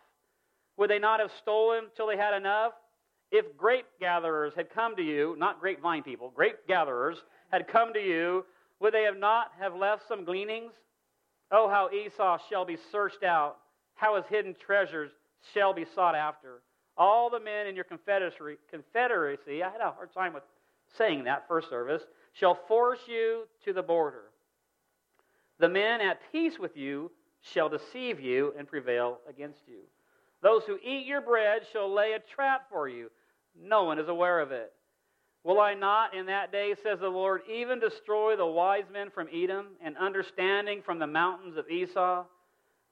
Would 0.77 0.91
they 0.91 0.99
not 0.99 1.21
have 1.21 1.31
stolen 1.39 1.85
till 1.97 2.07
they 2.07 2.17
had 2.17 2.35
enough? 2.35 2.73
If 3.31 3.57
grape 3.57 3.87
gatherers 4.01 4.55
had 4.57 4.71
come 4.71 4.97
to 4.97 5.03
you, 5.03 5.37
not 5.39 5.61
grapevine 5.61 6.03
people, 6.03 6.31
grape 6.35 6.67
gatherers 6.67 7.19
had 7.51 7.69
come 7.69 7.93
to 7.93 8.01
you, 8.01 8.45
would 8.81 8.95
they 8.95 9.05
have 9.05 9.19
not 9.19 9.53
have 9.61 9.75
left 9.75 10.09
some 10.09 10.25
gleanings? 10.25 10.73
Oh, 11.53 11.69
how 11.69 11.91
Esau 11.91 12.39
shall 12.49 12.65
be 12.65 12.79
searched 12.91 13.23
out, 13.23 13.59
how 13.95 14.17
his 14.17 14.25
hidden 14.29 14.55
treasures 14.55 15.11
shall 15.53 15.73
be 15.73 15.85
sought 15.95 16.15
after. 16.15 16.63
All 16.97 17.31
the 17.31 17.41
men 17.41 17.67
in 17.67 17.75
your 17.75 17.85
confederacy, 17.85 18.59
confederacy, 18.71 19.63
I 19.63 19.71
had 19.71 19.81
a 19.81 19.93
hard 19.93 20.13
time 20.13 20.33
with 20.33 20.43
saying 20.97 21.25
that 21.25 21.47
first 21.47 21.69
service, 21.69 22.03
shall 22.33 22.55
force 22.55 23.01
you 23.07 23.45
to 23.65 23.73
the 23.73 23.83
border. 23.83 24.25
The 25.59 25.69
men 25.69 26.01
at 26.01 26.21
peace 26.33 26.59
with 26.59 26.77
you 26.77 27.11
shall 27.43 27.69
deceive 27.69 28.21
you 28.21 28.55
and 28.59 28.67
prevail 28.67 29.19
against 29.29 29.61
you. 29.69 29.81
Those 30.43 30.63
who 30.65 30.79
eat 30.83 31.07
your 31.07 31.21
bread 31.21 31.63
shall 31.73 31.93
lay 31.93 32.13
a 32.13 32.35
trap 32.35 32.67
for 32.71 32.89
you. 32.89 33.11
No 33.61 33.85
one 33.85 33.99
is 33.99 34.09
aware 34.09 34.41
of 34.41 34.53
it. 34.53 34.73
Will 35.43 35.61
I 35.61 35.75
not 35.75 36.15
in 36.15 36.27
that 36.27 36.53
day, 36.53 36.75
says 36.83 37.01
the 37.01 37.09
Lord, 37.09 37.43
even 37.51 37.81
destroy 37.81 38.37
the 38.37 38.47
wise 38.47 38.85
men 38.93 39.11
from 39.11 39.29
Edom 39.33 39.69
and 39.83 39.97
understanding 39.97 40.83
from 40.83 40.99
the 40.99 41.07
mountains 41.07 41.57
of 41.57 41.69
Esau? 41.71 42.25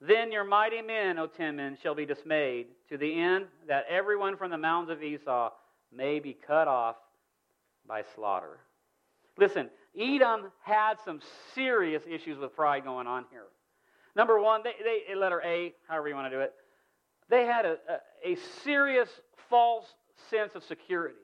Then 0.00 0.32
your 0.32 0.44
mighty 0.44 0.80
men, 0.80 1.18
O 1.18 1.26
Teman, 1.26 1.76
shall 1.82 1.94
be 1.94 2.06
dismayed, 2.06 2.68
to 2.88 2.96
the 2.96 3.20
end 3.20 3.46
that 3.66 3.84
everyone 3.90 4.36
from 4.36 4.50
the 4.50 4.56
mountains 4.56 4.96
of 4.96 5.02
Esau 5.02 5.50
may 5.92 6.20
be 6.20 6.32
cut 6.46 6.68
off 6.68 6.96
by 7.86 8.02
slaughter. 8.14 8.60
Listen, 9.36 9.68
Edom 9.98 10.52
had 10.62 10.94
some 11.04 11.20
serious 11.54 12.02
issues 12.08 12.38
with 12.38 12.54
pride 12.54 12.84
going 12.84 13.06
on 13.06 13.24
here. 13.30 13.46
Number 14.16 14.40
one, 14.40 14.62
they, 14.62 14.72
they 15.06 15.14
letter 15.14 15.42
A, 15.44 15.74
however 15.88 16.08
you 16.08 16.14
want 16.14 16.30
to 16.30 16.36
do 16.36 16.40
it, 16.40 16.54
they 17.28 17.44
had 17.44 17.66
a, 17.66 17.78
a, 18.24 18.32
a 18.32 18.36
serious 18.64 19.08
false 19.50 19.86
sense 20.30 20.54
of 20.54 20.64
security. 20.64 21.14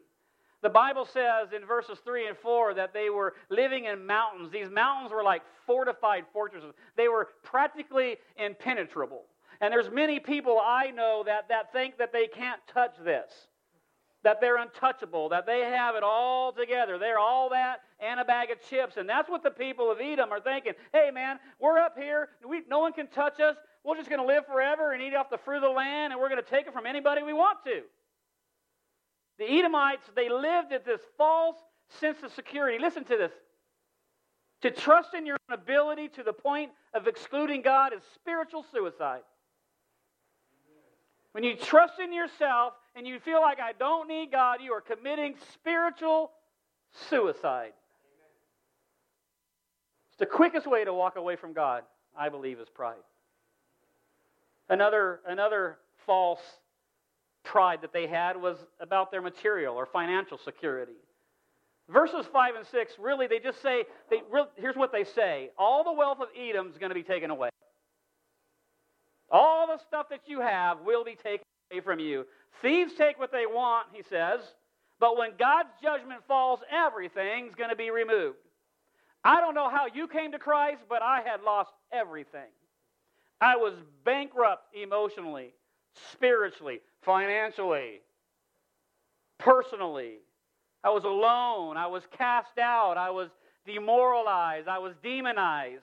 The 0.62 0.70
Bible 0.70 1.04
says 1.04 1.48
in 1.54 1.66
verses 1.66 1.98
3 2.04 2.28
and 2.28 2.38
4 2.38 2.74
that 2.74 2.94
they 2.94 3.10
were 3.10 3.34
living 3.50 3.84
in 3.84 4.06
mountains. 4.06 4.50
These 4.50 4.70
mountains 4.70 5.12
were 5.12 5.22
like 5.22 5.42
fortified 5.66 6.24
fortresses. 6.32 6.72
They 6.96 7.08
were 7.08 7.28
practically 7.42 8.16
impenetrable. 8.36 9.24
And 9.60 9.72
there's 9.72 9.90
many 9.90 10.20
people 10.20 10.58
I 10.64 10.90
know 10.90 11.22
that, 11.26 11.48
that 11.48 11.72
think 11.72 11.98
that 11.98 12.12
they 12.12 12.26
can't 12.26 12.60
touch 12.72 12.94
this. 13.04 13.30
that 14.24 14.40
they're 14.40 14.56
untouchable, 14.56 15.28
that 15.28 15.46
they 15.46 15.60
have 15.60 15.94
it 15.94 16.02
all 16.02 16.50
together. 16.52 16.98
They're 16.98 17.18
all 17.18 17.50
that 17.50 17.80
and 18.00 18.18
a 18.18 18.24
bag 18.24 18.50
of 18.50 18.60
chips. 18.68 18.96
And 18.96 19.08
that's 19.08 19.28
what 19.28 19.42
the 19.42 19.50
people 19.50 19.90
of 19.90 20.00
Edom 20.00 20.32
are 20.32 20.40
thinking. 20.40 20.72
Hey, 20.92 21.10
man, 21.12 21.38
we're 21.60 21.78
up 21.78 21.96
here. 21.96 22.30
We, 22.46 22.62
no 22.68 22.80
one 22.80 22.92
can 22.92 23.06
touch 23.08 23.38
us. 23.38 23.56
We're 23.84 23.96
just 23.96 24.08
going 24.08 24.20
to 24.20 24.26
live 24.26 24.46
forever 24.46 24.92
and 24.92 25.02
eat 25.02 25.14
off 25.14 25.28
the 25.28 25.38
fruit 25.38 25.56
of 25.56 25.62
the 25.62 25.68
land, 25.68 26.12
and 26.12 26.20
we're 26.20 26.30
going 26.30 26.42
to 26.42 26.50
take 26.50 26.66
it 26.66 26.72
from 26.72 26.86
anybody 26.86 27.22
we 27.22 27.34
want 27.34 27.58
to. 27.64 27.82
The 29.38 29.44
Edomites, 29.44 30.08
they 30.16 30.28
lived 30.28 30.72
at 30.72 30.84
this 30.86 31.00
false 31.18 31.56
sense 32.00 32.18
of 32.22 32.32
security. 32.32 32.78
Listen 32.80 33.04
to 33.04 33.16
this. 33.16 33.32
To 34.62 34.70
trust 34.70 35.12
in 35.12 35.26
your 35.26 35.36
own 35.50 35.58
ability 35.58 36.08
to 36.10 36.22
the 36.22 36.32
point 36.32 36.70
of 36.94 37.06
excluding 37.06 37.60
God 37.60 37.92
is 37.92 38.00
spiritual 38.14 38.64
suicide. 38.72 39.20
When 41.32 41.44
you 41.44 41.56
trust 41.56 41.98
in 41.98 42.12
yourself 42.12 42.72
and 42.94 43.06
you 43.06 43.18
feel 43.18 43.40
like 43.42 43.58
I 43.60 43.72
don't 43.72 44.08
need 44.08 44.30
God, 44.30 44.60
you 44.62 44.72
are 44.72 44.80
committing 44.80 45.34
spiritual 45.52 46.30
suicide. 47.10 47.72
It's 50.10 50.18
the 50.20 50.26
quickest 50.26 50.66
way 50.66 50.84
to 50.84 50.94
walk 50.94 51.16
away 51.16 51.36
from 51.36 51.52
God, 51.52 51.82
I 52.16 52.28
believe, 52.28 52.60
is 52.60 52.68
pride. 52.68 52.94
Another, 54.68 55.20
another 55.26 55.78
false 56.06 56.40
pride 57.44 57.80
that 57.82 57.92
they 57.92 58.06
had 58.06 58.40
was 58.40 58.56
about 58.80 59.10
their 59.10 59.22
material 59.22 59.74
or 59.76 59.86
financial 59.86 60.38
security. 60.38 60.92
Verses 61.88 62.24
5 62.32 62.54
and 62.56 62.66
6, 62.66 62.92
really, 62.98 63.26
they 63.26 63.38
just 63.38 63.60
say, 63.60 63.84
they, 64.10 64.22
here's 64.56 64.76
what 64.76 64.90
they 64.90 65.04
say 65.04 65.50
all 65.58 65.84
the 65.84 65.92
wealth 65.92 66.18
of 66.20 66.28
Edom 66.36 66.70
is 66.70 66.78
going 66.78 66.88
to 66.88 66.94
be 66.94 67.02
taken 67.02 67.30
away. 67.30 67.50
All 69.30 69.66
the 69.66 69.78
stuff 69.86 70.08
that 70.10 70.20
you 70.26 70.40
have 70.40 70.80
will 70.80 71.04
be 71.04 71.16
taken 71.16 71.44
away 71.70 71.80
from 71.82 71.98
you. 71.98 72.24
Thieves 72.62 72.92
take 72.96 73.18
what 73.18 73.32
they 73.32 73.46
want, 73.46 73.88
he 73.92 74.02
says, 74.08 74.40
but 75.00 75.18
when 75.18 75.32
God's 75.38 75.70
judgment 75.82 76.22
falls, 76.26 76.60
everything's 76.72 77.54
going 77.54 77.70
to 77.70 77.76
be 77.76 77.90
removed. 77.90 78.38
I 79.22 79.40
don't 79.40 79.54
know 79.54 79.68
how 79.68 79.86
you 79.92 80.06
came 80.06 80.32
to 80.32 80.38
Christ, 80.38 80.82
but 80.88 81.02
I 81.02 81.22
had 81.24 81.42
lost 81.42 81.72
everything. 81.92 82.50
I 83.44 83.56
was 83.56 83.74
bankrupt 84.06 84.74
emotionally, 84.74 85.52
spiritually, 86.12 86.80
financially, 87.02 88.00
personally. 89.36 90.14
I 90.82 90.88
was 90.88 91.04
alone. 91.04 91.76
I 91.76 91.86
was 91.86 92.04
cast 92.16 92.56
out. 92.58 92.96
I 92.96 93.10
was 93.10 93.28
demoralized. 93.66 94.66
I 94.66 94.78
was 94.78 94.94
demonized. 95.02 95.82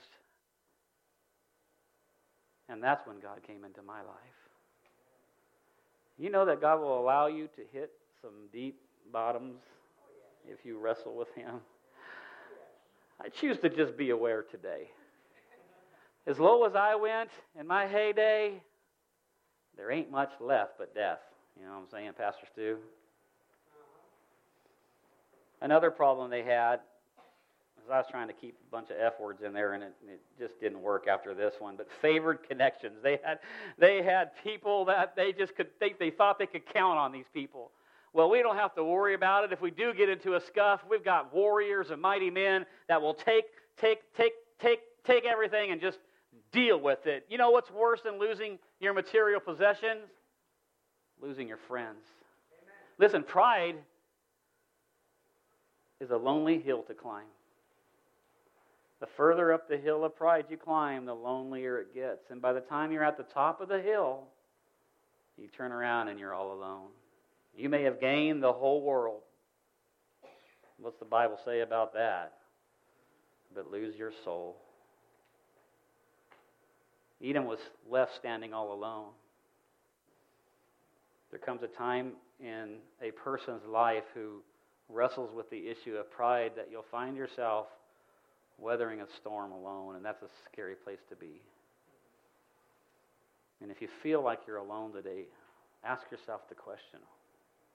And 2.68 2.82
that's 2.82 3.06
when 3.06 3.20
God 3.20 3.44
came 3.46 3.64
into 3.64 3.84
my 3.84 4.00
life. 4.00 4.40
You 6.18 6.32
know 6.32 6.46
that 6.46 6.62
God 6.62 6.80
will 6.80 7.00
allow 7.00 7.28
you 7.28 7.48
to 7.56 7.62
hit 7.72 7.92
some 8.24 8.48
deep 8.52 8.80
bottoms 9.14 9.60
if 10.48 10.66
you 10.66 10.80
wrestle 10.80 11.16
with 11.16 11.32
Him. 11.36 11.60
I 13.24 13.30
choose 13.30 13.60
to 13.60 13.70
just 13.70 13.96
be 13.96 14.10
aware 14.10 14.42
today. 14.42 14.90
As 16.28 16.40
low 16.40 16.66
as 16.66 16.76
I 16.76 16.96
went 16.96 17.30
in 17.60 17.66
my 17.66 17.88
heyday, 17.88 18.62
there 19.76 19.92
ain't 19.92 20.12
much 20.12 20.32
left 20.40 20.74
but 20.78 20.94
death. 20.94 21.20
You 21.60 21.66
know 21.66 21.72
what 21.72 21.80
I'm 21.80 21.90
saying, 21.90 22.12
Pastor 22.18 22.46
Stu? 22.54 22.78
Another 25.62 25.92
problem 25.92 26.30
they 26.30 26.44
had 26.44 26.80
was 27.78 27.92
I 27.92 27.98
was 27.98 28.06
trying 28.10 28.28
to 28.28 28.34
keep 28.34 28.56
a 28.68 28.72
bunch 28.72 28.90
of 28.92 28.98
F 29.00 29.14
words 29.20 29.42
in 29.42 29.54
there, 29.54 29.74
and 29.74 29.84
it, 29.84 29.94
it 30.08 30.22
just 30.40 30.60
didn't 30.60 30.82
work 30.82 31.08
after 31.08 31.34
this 31.34 31.56
one. 31.60 31.76
But 31.76 31.88
favored 32.02 32.48
connections. 32.48 32.98
They 33.02 33.20
had, 33.24 33.40
they 33.80 34.04
had 34.04 34.32
people 34.44 34.86
that 34.86 35.16
they 35.16 35.34
just 35.34 35.56
could 35.56 35.78
think 35.80 35.98
they 35.98 36.12
thought 36.12 36.38
they 36.38 36.46
could 36.46 36.66
count 36.66 37.00
on 37.00 37.12
these 37.12 37.26
people. 37.34 37.72
Well, 38.14 38.30
we 38.30 38.44
don't 38.44 38.58
have 38.58 38.76
to 38.76 38.84
worry 38.84 39.14
about 39.16 39.46
it. 39.46 39.54
If 39.54 39.62
we 39.62 39.72
do 39.72 39.94
get 39.94 40.10
into 40.10 40.36
a 40.36 40.42
scuff, 40.42 40.82
we've 40.90 41.04
got 41.04 41.34
warriors 41.34 41.90
and 41.90 42.02
mighty 42.02 42.30
men 42.30 42.66
that 42.88 43.02
will 43.02 43.14
take, 43.14 43.46
take, 43.78 44.00
take, 44.16 44.34
take, 44.60 44.82
take 45.04 45.26
everything 45.26 45.72
and 45.72 45.80
just 45.80 45.98
deal 46.52 46.80
with 46.80 47.06
it. 47.06 47.26
You 47.30 47.38
know 47.38 47.52
what's 47.52 47.72
worse 47.72 48.02
than 48.02 48.20
losing 48.20 48.60
your 48.80 48.94
material 48.94 49.40
possessions? 49.40 50.10
Losing 51.22 51.48
your 51.48 51.60
friends. 51.68 52.04
Amen. 52.52 52.74
Listen, 52.98 53.24
pride 53.24 53.76
is 56.00 56.12
a 56.12 56.18
lonely 56.18 56.60
hill 56.60 56.84
to 56.84 56.94
climb. 56.94 57.28
The 59.00 59.08
further 59.18 59.52
up 59.52 59.68
the 59.68 59.78
hill 59.78 60.04
of 60.04 60.16
pride 60.16 60.46
you 60.50 60.58
climb, 60.58 61.06
the 61.06 61.14
lonelier 61.14 61.80
it 61.80 61.94
gets. 61.94 62.30
And 62.30 62.42
by 62.42 62.54
the 62.54 62.60
time 62.60 62.92
you're 62.92 63.04
at 63.04 63.18
the 63.18 63.24
top 63.24 63.60
of 63.62 63.68
the 63.68 63.82
hill, 63.82 64.22
you 65.38 65.48
turn 65.48 65.72
around 65.72 66.08
and 66.08 66.20
you're 66.20 66.34
all 66.34 66.54
alone. 66.54 66.88
You 67.56 67.68
may 67.70 67.84
have 67.84 68.00
gained 68.00 68.44
the 68.44 68.54
whole 68.54 68.82
world. 68.82 69.22
What's 70.78 71.00
the 71.00 71.06
Bible 71.06 71.40
say 71.44 71.62
about 71.62 71.94
that? 71.94 72.34
But 73.54 73.72
lose 73.72 73.96
your 73.96 74.12
soul. 74.24 74.58
Edom 77.24 77.46
was 77.46 77.60
left 77.90 78.16
standing 78.16 78.54
all 78.54 78.74
alone. 78.74 79.10
There 81.30 81.40
comes 81.40 81.62
a 81.64 81.68
time 81.68 82.14
in 82.40 82.78
a 83.02 83.12
person's 83.12 83.66
life 83.66 84.04
who 84.14 84.42
wrestles 84.90 85.34
with 85.34 85.50
the 85.50 85.70
issue 85.70 85.96
of 85.96 86.12
pride 86.12 86.54
that 86.56 86.68
you'll 86.72 86.86
find 86.92 87.16
yourself 87.16 87.68
weathering 88.58 89.02
a 89.02 89.06
storm 89.20 89.52
alone, 89.52 89.96
and 89.96 90.04
that's 90.04 90.22
a 90.22 90.30
scary 90.52 90.76
place 90.76 91.00
to 91.10 91.16
be. 91.16 91.42
And 93.62 93.72
if 93.72 93.82
you 93.82 93.88
feel 94.02 94.24
like 94.24 94.40
you're 94.48 94.58
alone 94.58 94.92
today, 94.92 95.26
ask 95.84 96.04
yourself 96.12 96.42
the 96.50 96.56
question 96.56 97.00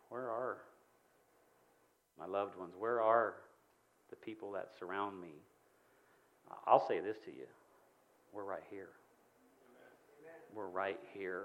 where 0.08 0.28
are 0.28 0.58
my 2.18 2.26
loved 2.26 2.56
ones? 2.56 2.72
Where 2.78 3.00
are 3.00 3.34
the 4.10 4.16
people 4.16 4.52
that 4.52 4.70
surround 4.78 5.20
me? 5.20 5.34
I'll 6.66 6.86
say 6.86 7.00
this 7.00 7.16
to 7.24 7.30
you 7.30 7.46
we're 8.32 8.44
right 8.44 8.62
here. 8.70 8.88
We're 10.56 10.68
right 10.68 10.98
here. 11.12 11.42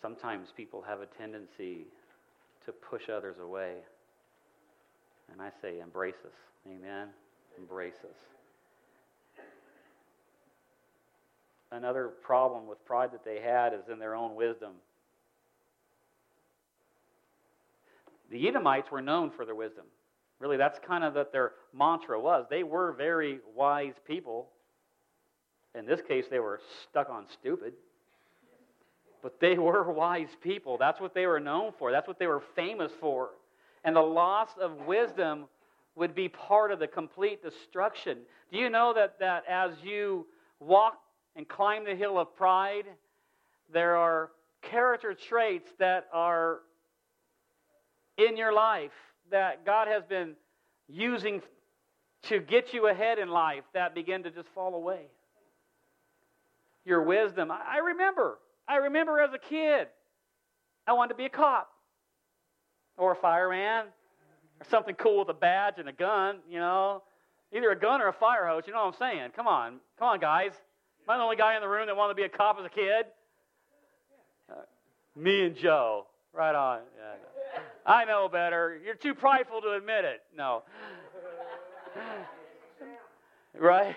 Sometimes 0.00 0.50
people 0.56 0.80
have 0.86 1.00
a 1.00 1.06
tendency 1.06 1.86
to 2.64 2.70
push 2.70 3.08
others 3.08 3.34
away. 3.42 3.78
And 5.32 5.42
I 5.42 5.50
say, 5.60 5.80
embrace 5.80 6.14
us. 6.24 6.32
Amen. 6.68 7.08
Embrace 7.58 7.98
us. 8.04 9.44
Another 11.72 12.10
problem 12.22 12.68
with 12.68 12.82
pride 12.84 13.10
that 13.12 13.24
they 13.24 13.40
had 13.40 13.74
is 13.74 13.88
in 13.92 13.98
their 13.98 14.14
own 14.14 14.36
wisdom. 14.36 14.74
The 18.30 18.46
Edomites 18.46 18.90
were 18.92 19.02
known 19.02 19.30
for 19.30 19.44
their 19.44 19.56
wisdom. 19.56 19.84
Really, 20.38 20.56
that's 20.56 20.78
kind 20.78 21.02
of 21.02 21.16
what 21.16 21.32
their 21.32 21.52
mantra 21.74 22.20
was. 22.20 22.46
They 22.48 22.62
were 22.62 22.92
very 22.92 23.40
wise 23.56 23.94
people. 24.06 24.48
In 25.78 25.86
this 25.86 26.00
case, 26.02 26.26
they 26.30 26.40
were 26.40 26.60
stuck 26.82 27.08
on 27.08 27.26
stupid. 27.32 27.74
But 29.22 29.40
they 29.40 29.56
were 29.58 29.90
wise 29.92 30.28
people. 30.42 30.76
That's 30.78 31.00
what 31.00 31.14
they 31.14 31.26
were 31.26 31.40
known 31.40 31.72
for. 31.78 31.90
That's 31.90 32.08
what 32.08 32.18
they 32.18 32.26
were 32.26 32.42
famous 32.54 32.92
for 33.00 33.30
and 33.84 33.94
the 33.96 34.00
loss 34.00 34.50
of 34.60 34.86
wisdom 34.86 35.46
would 35.94 36.14
be 36.14 36.28
part 36.28 36.70
of 36.70 36.78
the 36.78 36.86
complete 36.86 37.42
destruction. 37.42 38.18
Do 38.52 38.58
you 38.58 38.70
know 38.70 38.92
that, 38.94 39.18
that 39.20 39.44
as 39.48 39.72
you 39.82 40.26
walk 40.60 41.00
and 41.36 41.48
climb 41.48 41.84
the 41.84 41.94
hill 41.94 42.18
of 42.18 42.34
pride, 42.36 42.84
there 43.72 43.96
are 43.96 44.30
character 44.62 45.14
traits 45.14 45.70
that 45.78 46.06
are 46.12 46.58
in 48.16 48.36
your 48.36 48.52
life 48.52 48.92
that 49.30 49.64
God 49.64 49.88
has 49.88 50.04
been 50.04 50.34
using 50.88 51.42
to 52.22 52.40
get 52.40 52.72
you 52.72 52.88
ahead 52.88 53.18
in 53.18 53.28
life 53.28 53.64
that 53.74 53.94
begin 53.94 54.22
to 54.24 54.30
just 54.30 54.48
fall 54.50 54.74
away? 54.74 55.06
Your 56.88 57.02
wisdom. 57.02 57.50
I 57.50 57.78
remember. 57.78 58.38
I 58.66 58.76
remember 58.76 59.20
as 59.20 59.30
a 59.34 59.38
kid, 59.38 59.88
I 60.86 60.94
wanted 60.94 61.10
to 61.10 61.14
be 61.16 61.26
a 61.26 61.28
cop 61.28 61.68
or 62.96 63.12
a 63.12 63.16
fireman 63.16 63.84
or 64.58 64.66
something 64.70 64.94
cool 64.94 65.18
with 65.18 65.28
a 65.28 65.34
badge 65.34 65.74
and 65.76 65.90
a 65.90 65.92
gun, 65.92 66.38
you 66.48 66.58
know. 66.58 67.02
Either 67.54 67.70
a 67.72 67.78
gun 67.78 68.00
or 68.00 68.08
a 68.08 68.12
fire 68.14 68.46
hose, 68.46 68.62
you 68.66 68.72
know 68.72 68.86
what 68.86 68.94
I'm 68.94 68.98
saying? 68.98 69.30
Come 69.36 69.46
on. 69.46 69.80
Come 69.98 70.08
on, 70.08 70.18
guys. 70.18 70.52
Am 71.06 71.10
I 71.10 71.18
the 71.18 71.22
only 71.22 71.36
guy 71.36 71.56
in 71.56 71.60
the 71.60 71.68
room 71.68 71.88
that 71.88 71.96
wanted 71.96 72.14
to 72.14 72.16
be 72.16 72.22
a 72.22 72.28
cop 72.30 72.56
as 72.58 72.64
a 72.64 72.70
kid? 72.70 73.04
Uh, 74.50 74.54
me 75.14 75.44
and 75.44 75.56
Joe. 75.56 76.06
Right 76.32 76.54
on. 76.54 76.80
Yeah. 76.96 77.60
I 77.84 78.06
know 78.06 78.30
better. 78.32 78.80
You're 78.82 78.94
too 78.94 79.14
prideful 79.14 79.60
to 79.60 79.72
admit 79.72 80.06
it. 80.06 80.22
No. 80.34 80.62
right? 83.58 83.94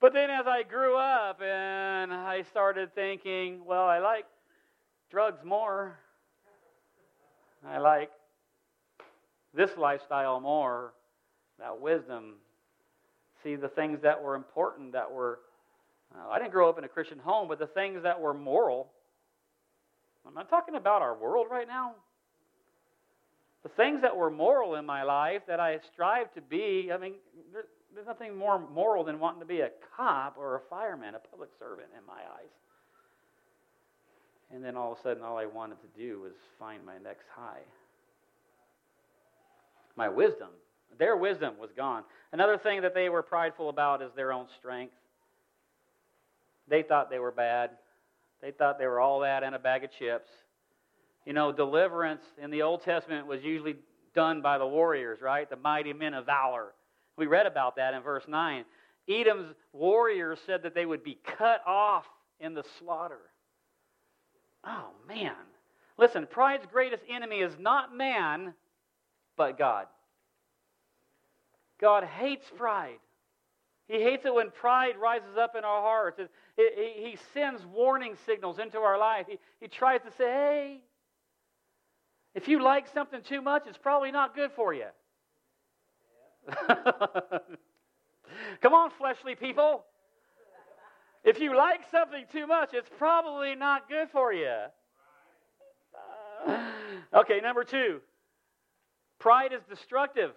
But 0.00 0.12
then 0.12 0.30
as 0.30 0.46
I 0.46 0.62
grew 0.62 0.96
up 0.96 1.42
and 1.42 2.12
I 2.12 2.42
started 2.50 2.94
thinking, 2.94 3.64
well, 3.64 3.84
I 3.84 3.98
like 3.98 4.26
drugs 5.10 5.44
more. 5.44 5.98
I 7.66 7.78
like 7.78 8.10
this 9.52 9.76
lifestyle 9.76 10.38
more, 10.38 10.92
that 11.58 11.80
wisdom. 11.80 12.34
See 13.42 13.56
the 13.56 13.68
things 13.68 14.00
that 14.02 14.22
were 14.22 14.36
important, 14.36 14.92
that 14.92 15.10
were, 15.10 15.40
uh, 16.14 16.28
I 16.30 16.38
didn't 16.38 16.52
grow 16.52 16.68
up 16.68 16.78
in 16.78 16.84
a 16.84 16.88
Christian 16.88 17.18
home, 17.18 17.48
but 17.48 17.58
the 17.58 17.66
things 17.66 18.04
that 18.04 18.20
were 18.20 18.34
moral. 18.34 18.92
I'm 20.24 20.34
not 20.34 20.48
talking 20.48 20.76
about 20.76 21.02
our 21.02 21.16
world 21.16 21.48
right 21.50 21.66
now. 21.66 21.94
the 23.64 23.68
things 23.70 24.02
that 24.02 24.16
were 24.16 24.30
moral 24.30 24.76
in 24.76 24.86
my 24.86 25.02
life 25.02 25.42
that 25.48 25.58
I 25.58 25.80
strive 25.92 26.32
to 26.34 26.40
be, 26.40 26.90
I 26.92 26.98
mean, 26.98 27.14
there's 27.94 28.06
nothing 28.06 28.36
more 28.36 28.58
moral 28.58 29.04
than 29.04 29.18
wanting 29.18 29.40
to 29.40 29.46
be 29.46 29.60
a 29.60 29.70
cop 29.96 30.36
or 30.38 30.56
a 30.56 30.60
fireman, 30.70 31.14
a 31.14 31.18
public 31.18 31.50
servant 31.58 31.88
in 31.96 32.06
my 32.06 32.20
eyes. 32.36 32.50
And 34.52 34.64
then 34.64 34.76
all 34.76 34.92
of 34.92 34.98
a 34.98 35.02
sudden, 35.02 35.22
all 35.22 35.36
I 35.36 35.46
wanted 35.46 35.76
to 35.82 36.00
do 36.00 36.20
was 36.20 36.32
find 36.58 36.84
my 36.84 36.98
next 36.98 37.26
high. 37.34 37.60
My 39.96 40.08
wisdom, 40.08 40.48
their 40.98 41.16
wisdom 41.16 41.54
was 41.60 41.70
gone. 41.76 42.04
Another 42.32 42.56
thing 42.56 42.82
that 42.82 42.94
they 42.94 43.08
were 43.08 43.22
prideful 43.22 43.68
about 43.68 44.00
is 44.00 44.10
their 44.14 44.32
own 44.32 44.46
strength. 44.58 44.94
They 46.68 46.82
thought 46.82 47.10
they 47.10 47.18
were 47.18 47.32
bad. 47.32 47.70
They 48.40 48.52
thought 48.52 48.78
they 48.78 48.86
were 48.86 49.00
all 49.00 49.20
that 49.20 49.42
and 49.42 49.54
a 49.54 49.58
bag 49.58 49.84
of 49.84 49.90
chips. 49.98 50.28
You 51.26 51.32
know, 51.32 51.52
deliverance 51.52 52.22
in 52.40 52.50
the 52.50 52.62
Old 52.62 52.82
Testament 52.82 53.26
was 53.26 53.42
usually 53.42 53.76
done 54.14 54.40
by 54.40 54.58
the 54.58 54.66
warriors, 54.66 55.20
right? 55.20 55.48
The 55.48 55.56
mighty 55.56 55.92
men 55.92 56.14
of 56.14 56.26
valor. 56.26 56.72
We 57.18 57.26
read 57.26 57.46
about 57.46 57.76
that 57.76 57.94
in 57.94 58.02
verse 58.02 58.24
9. 58.28 58.64
Edom's 59.08 59.52
warriors 59.72 60.38
said 60.46 60.62
that 60.62 60.74
they 60.74 60.86
would 60.86 61.02
be 61.02 61.18
cut 61.36 61.60
off 61.66 62.04
in 62.38 62.54
the 62.54 62.64
slaughter. 62.78 63.20
Oh, 64.64 64.90
man. 65.08 65.34
Listen, 65.98 66.26
pride's 66.26 66.66
greatest 66.70 67.02
enemy 67.10 67.40
is 67.40 67.52
not 67.58 67.94
man, 67.94 68.54
but 69.36 69.58
God. 69.58 69.86
God 71.80 72.04
hates 72.04 72.46
pride. 72.56 72.98
He 73.88 74.02
hates 74.02 74.24
it 74.24 74.34
when 74.34 74.50
pride 74.50 74.96
rises 74.96 75.36
up 75.38 75.56
in 75.56 75.64
our 75.64 75.82
hearts. 75.82 76.20
It, 76.20 76.30
it, 76.56 77.08
he 77.10 77.18
sends 77.34 77.64
warning 77.64 78.16
signals 78.26 78.58
into 78.58 78.78
our 78.78 78.98
life. 78.98 79.26
He, 79.28 79.38
he 79.60 79.66
tries 79.66 80.02
to 80.02 80.10
say, 80.18 80.24
hey, 80.24 80.80
if 82.34 82.46
you 82.46 82.62
like 82.62 82.86
something 82.92 83.22
too 83.22 83.40
much, 83.40 83.64
it's 83.66 83.78
probably 83.78 84.12
not 84.12 84.36
good 84.36 84.52
for 84.54 84.72
you. 84.74 84.86
Come 88.60 88.74
on, 88.74 88.90
fleshly 88.90 89.34
people. 89.34 89.84
If 91.24 91.40
you 91.40 91.56
like 91.56 91.80
something 91.90 92.24
too 92.32 92.46
much, 92.46 92.70
it's 92.72 92.88
probably 92.96 93.54
not 93.54 93.88
good 93.88 94.08
for 94.10 94.32
you. 94.32 94.54
Uh, 96.46 96.70
okay, 97.14 97.40
number 97.40 97.64
two 97.64 98.00
pride 99.18 99.52
is 99.52 99.62
destructive. 99.68 100.30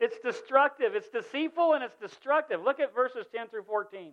It's 0.00 0.16
destructive. 0.20 0.94
It's 0.94 1.08
deceitful 1.08 1.74
and 1.74 1.82
it's 1.82 1.96
destructive. 1.96 2.62
Look 2.62 2.78
at 2.78 2.94
verses 2.94 3.26
10 3.34 3.48
through 3.48 3.64
14. 3.64 4.12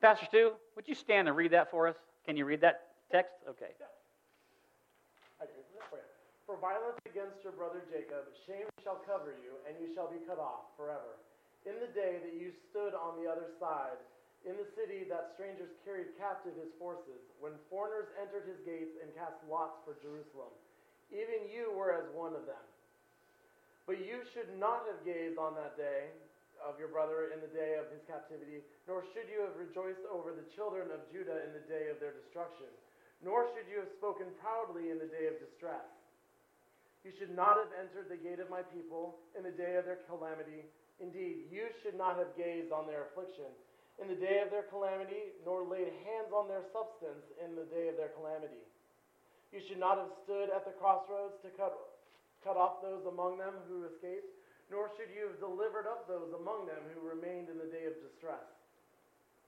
Pastor 0.00 0.26
Stu, 0.26 0.52
would 0.76 0.86
you 0.86 0.94
stand 0.94 1.26
and 1.26 1.36
read 1.36 1.50
that 1.52 1.70
for 1.70 1.88
us? 1.88 1.96
Can 2.24 2.36
you 2.36 2.44
read 2.44 2.60
that 2.60 2.82
text? 3.10 3.34
Okay. 3.48 3.72
For 6.46 6.54
violence 6.62 7.02
against 7.02 7.42
your 7.42 7.58
brother 7.58 7.82
Jacob, 7.90 8.30
shame 8.46 8.70
shall 8.86 9.02
cover 9.02 9.34
you, 9.42 9.58
and 9.66 9.74
you 9.82 9.90
shall 9.98 10.06
be 10.06 10.22
cut 10.30 10.38
off 10.38 10.70
forever. 10.78 11.18
In 11.66 11.74
the 11.82 11.90
day 11.90 12.22
that 12.22 12.38
you 12.38 12.54
stood 12.70 12.94
on 12.94 13.18
the 13.18 13.26
other 13.26 13.50
side, 13.58 13.98
in 14.46 14.54
the 14.54 14.70
city 14.78 15.02
that 15.10 15.34
strangers 15.34 15.74
carried 15.82 16.14
captive 16.14 16.54
his 16.54 16.70
forces, 16.78 17.18
when 17.42 17.58
foreigners 17.66 18.06
entered 18.22 18.46
his 18.46 18.62
gates 18.62 18.94
and 19.02 19.10
cast 19.18 19.34
lots 19.50 19.82
for 19.82 19.98
Jerusalem, 19.98 20.54
even 21.10 21.50
you 21.50 21.74
were 21.74 21.90
as 21.90 22.06
one 22.14 22.30
of 22.30 22.46
them. 22.46 22.62
But 23.90 24.06
you 24.06 24.22
should 24.30 24.54
not 24.54 24.86
have 24.86 25.02
gazed 25.02 25.42
on 25.42 25.58
that 25.58 25.74
day 25.74 26.14
of 26.62 26.78
your 26.78 26.94
brother 26.94 27.34
in 27.34 27.42
the 27.42 27.50
day 27.50 27.74
of 27.74 27.90
his 27.90 28.06
captivity, 28.06 28.62
nor 28.86 29.02
should 29.10 29.26
you 29.26 29.42
have 29.42 29.58
rejoiced 29.58 30.06
over 30.14 30.30
the 30.30 30.46
children 30.54 30.94
of 30.94 31.02
Judah 31.10 31.42
in 31.42 31.50
the 31.58 31.66
day 31.66 31.90
of 31.90 31.98
their 31.98 32.14
destruction, 32.14 32.70
nor 33.18 33.50
should 33.50 33.66
you 33.66 33.82
have 33.82 33.90
spoken 33.98 34.30
proudly 34.38 34.94
in 34.94 35.02
the 35.02 35.10
day 35.10 35.26
of 35.26 35.42
distress. 35.42 35.95
You 37.06 37.14
should 37.14 37.30
not 37.30 37.54
have 37.54 37.70
entered 37.78 38.10
the 38.10 38.18
gate 38.18 38.42
of 38.42 38.50
my 38.50 38.66
people 38.74 39.22
in 39.38 39.46
the 39.46 39.54
day 39.54 39.78
of 39.78 39.86
their 39.86 40.02
calamity, 40.10 40.66
Indeed, 41.00 41.52
you 41.52 41.68
should 41.82 41.96
not 41.96 42.16
have 42.16 42.32
gazed 42.36 42.72
on 42.72 42.86
their 42.86 43.12
affliction 43.12 43.52
in 44.00 44.08
the 44.08 44.16
day 44.16 44.40
of 44.40 44.50
their 44.50 44.64
calamity, 44.64 45.36
nor 45.44 45.64
laid 45.64 45.92
hands 46.04 46.32
on 46.32 46.48
their 46.48 46.64
substance 46.72 47.24
in 47.36 47.56
the 47.56 47.68
day 47.68 47.88
of 47.88 47.96
their 47.96 48.12
calamity. 48.16 48.64
You 49.52 49.60
should 49.68 49.80
not 49.80 49.98
have 49.98 50.12
stood 50.24 50.48
at 50.48 50.64
the 50.64 50.72
crossroads 50.72 51.36
to 51.44 51.48
cut, 51.56 51.76
cut 52.44 52.56
off 52.56 52.80
those 52.80 53.04
among 53.04 53.38
them 53.38 53.60
who 53.68 53.84
escaped, 53.84 54.32
nor 54.70 54.90
should 54.96 55.12
you 55.12 55.28
have 55.28 55.40
delivered 55.40 55.86
up 55.86 56.08
those 56.08 56.32
among 56.32 56.66
them 56.66 56.80
who 56.92 57.04
remained 57.04 57.48
in 57.48 57.56
the 57.60 57.68
day 57.68 57.84
of 57.86 57.94
distress. 58.00 58.44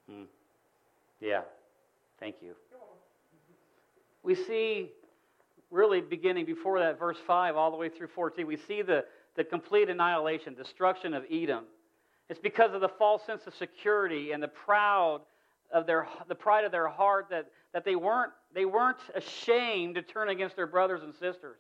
Hmm. 0.09 0.29
Yeah. 1.21 1.43
Thank 2.21 2.37
you. 2.41 2.55
We 4.23 4.35
see, 4.35 4.93
really 5.71 6.01
beginning 6.01 6.47
before 6.47 6.79
that, 6.81 6.99
verse 6.99 7.19
5 7.27 7.57
all 7.57 7.71
the 7.71 7.77
way 7.77 7.89
through 7.89 8.09
14, 8.09 8.47
we 8.47 8.57
see 8.57 8.83
the 8.83 9.05
the 9.39 9.45
complete 9.45 9.89
annihilation, 9.89 10.53
destruction 10.53 11.15
of 11.15 11.25
Edom. 11.31 11.65
It's 12.29 12.41
because 12.41 12.75
of 12.75 12.81
the 12.81 12.89
false 12.89 13.25
sense 13.25 13.47
of 13.47 13.55
security 13.55 14.33
and 14.33 14.43
the 14.43 14.49
proud 14.49 15.21
of 15.73 15.87
their 15.87 16.09
the 16.27 16.35
pride 16.35 16.65
of 16.65 16.73
their 16.73 16.89
heart 16.89 17.29
that, 17.31 17.47
that 17.73 17.85
they 17.85 17.95
weren't 17.95 18.33
they 18.53 18.65
weren't 18.65 18.99
ashamed 19.15 19.95
to 19.95 20.03
turn 20.03 20.29
against 20.29 20.57
their 20.57 20.67
brothers 20.67 21.03
and 21.05 21.15
sisters. 21.15 21.57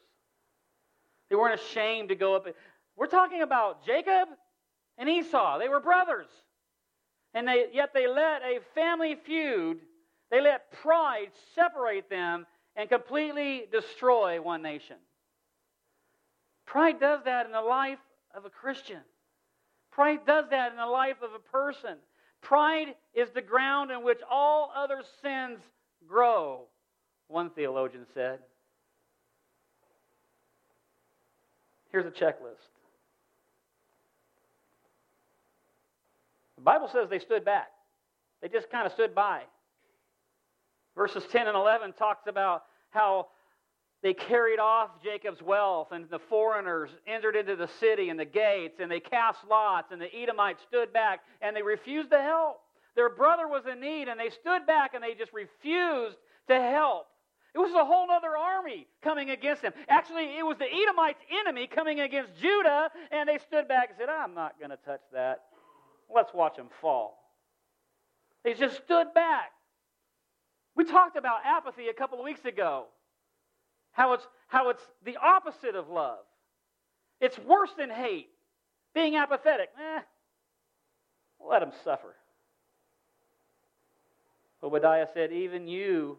They 1.31 1.37
weren't 1.37 1.59
ashamed 1.61 2.09
to 2.09 2.17
go 2.17 2.35
up. 2.35 2.47
We're 2.97 3.07
talking 3.07 3.43
about 3.43 3.87
Jacob 3.87 4.29
and 4.99 5.09
Esau. 5.09 5.59
They 5.59 5.69
were 5.69 5.81
brothers. 5.81 6.27
And 7.35 7.47
they, 7.47 7.67
yet 7.73 7.91
they 7.95 8.09
let 8.09 8.43
a 8.43 8.59
family 8.75 9.15
feud, 9.15 9.79
they 10.31 10.41
let 10.41 10.73
pride 10.73 11.31
separate 11.55 12.11
them 12.11 12.47
and 12.79 12.89
completely 12.89 13.65
destroy 13.73 14.41
one 14.41 14.63
nation. 14.63 14.97
Pride 16.65 17.01
does 17.01 17.21
that 17.25 17.45
in 17.45 17.53
the 17.53 17.61
life 17.61 17.99
of 18.35 18.45
a 18.45 18.51
Christian. 18.51 19.01
Pride 19.91 20.21
does 20.25 20.45
that 20.51 20.71
in 20.71 20.79
the 20.79 20.87
life 20.87 21.17
of 21.21 21.31
a 21.35 21.41
person. 21.41 21.97
Pride 22.41 22.95
is 23.15 23.31
the 23.31 23.43
ground 23.43 23.91
in 23.91 24.05
which 24.05 24.21
all 24.31 24.73
other 24.77 25.03
sins 25.21 25.59
grow, 26.07 26.67
one 27.27 27.51
theologian 27.51 28.07
said. 28.15 28.39
Here's 31.91 32.07
a 32.07 32.11
checklist. 32.11 32.69
The 36.57 36.63
Bible 36.63 36.89
says 36.93 37.09
they 37.11 37.19
stood 37.19 37.45
back. 37.45 37.71
They 38.41 38.49
just 38.49 38.71
kind 38.71 38.87
of 38.87 38.93
stood 38.93 39.17
by. 39.17 39.43
Verses 40.95 41.25
10 41.31 41.47
and 41.47 41.57
11 41.57 41.93
talks 41.93 42.27
about 42.27 42.65
how 42.91 43.29
they 44.03 44.15
carried 44.15 44.61
off 44.61 44.91
Jacob's 45.03 45.43
wealth, 45.43 45.89
and 45.91 46.09
the 46.09 46.21
foreigners 46.21 46.91
entered 47.07 47.35
into 47.35 47.57
the 47.57 47.69
city 47.81 48.11
and 48.11 48.19
the 48.19 48.25
gates, 48.25 48.79
and 48.81 48.91
they 48.91 49.01
cast 49.01 49.39
lots, 49.49 49.91
and 49.91 50.01
the 50.01 50.15
Edomites 50.15 50.63
stood 50.69 50.93
back, 50.93 51.21
and 51.43 51.57
they 51.57 51.63
refused 51.63 52.11
to 52.11 52.21
help. 52.21 52.61
Their 52.95 53.11
brother 53.11 53.47
was 53.47 53.65
in 53.71 53.81
need, 53.81 54.09
and 54.09 54.19
they 54.19 54.31
stood 54.31 54.67
back 54.67 54.95
and 54.95 55.03
they 55.03 55.15
just 55.15 55.33
refused 55.33 56.17
to 56.49 56.61
help. 56.61 57.07
It 57.55 57.59
was 57.59 57.73
a 57.73 57.85
whole 57.85 58.11
other 58.11 58.37
army 58.37 58.87
coming 59.03 59.31
against 59.31 59.63
them. 59.63 59.73
Actually, 59.89 60.37
it 60.39 60.45
was 60.45 60.59
the 60.59 60.67
Edomites' 60.67 61.21
enemy 61.41 61.67
coming 61.67 62.01
against 62.01 62.31
Judah, 62.41 62.91
and 63.11 63.29
they 63.29 63.39
stood 63.39 63.69
back 63.69 63.91
and 63.91 63.99
said, 63.99 64.09
I'm 64.09 64.35
not 64.35 64.59
going 64.59 64.71
to 64.71 64.77
touch 64.85 65.01
that. 65.13 65.45
Let's 66.13 66.33
watch 66.35 66.57
them 66.57 66.69
fall. 66.81 67.19
They 68.45 68.55
just 68.55 68.77
stood 68.85 69.15
back. 69.15 69.53
We 70.79 70.85
talked 70.85 71.17
about 71.17 71.41
apathy 71.45 71.89
a 71.89 71.93
couple 71.93 72.21
of 72.21 72.25
weeks 72.25 72.45
ago. 72.45 72.85
How 73.91 74.13
it's, 74.13 74.25
how 74.47 74.71
it's 74.71 74.83
the 75.05 75.17
opposite 75.17 75.75
of 75.75 75.89
love. 75.89 76.21
It's 77.21 77.37
worse 77.37 77.71
than 77.77 77.91
hate. 77.91 78.29
Being 78.95 79.17
apathetic, 79.17 79.71
eh, 79.77 80.01
let 81.45 81.61
them 81.61 81.73
suffer. 81.83 82.15
Obadiah 84.63 85.09
said, 85.13 85.33
Even 85.33 85.67
you 85.67 86.17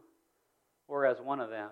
were 0.89 1.05
as 1.05 1.21
one 1.21 1.39
of 1.39 1.49
them. 1.49 1.69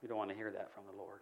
You 0.00 0.08
don't 0.08 0.16
want 0.16 0.30
to 0.30 0.36
hear 0.36 0.50
that 0.50 0.70
from 0.74 0.84
the 0.90 0.98
Lord. 0.98 1.20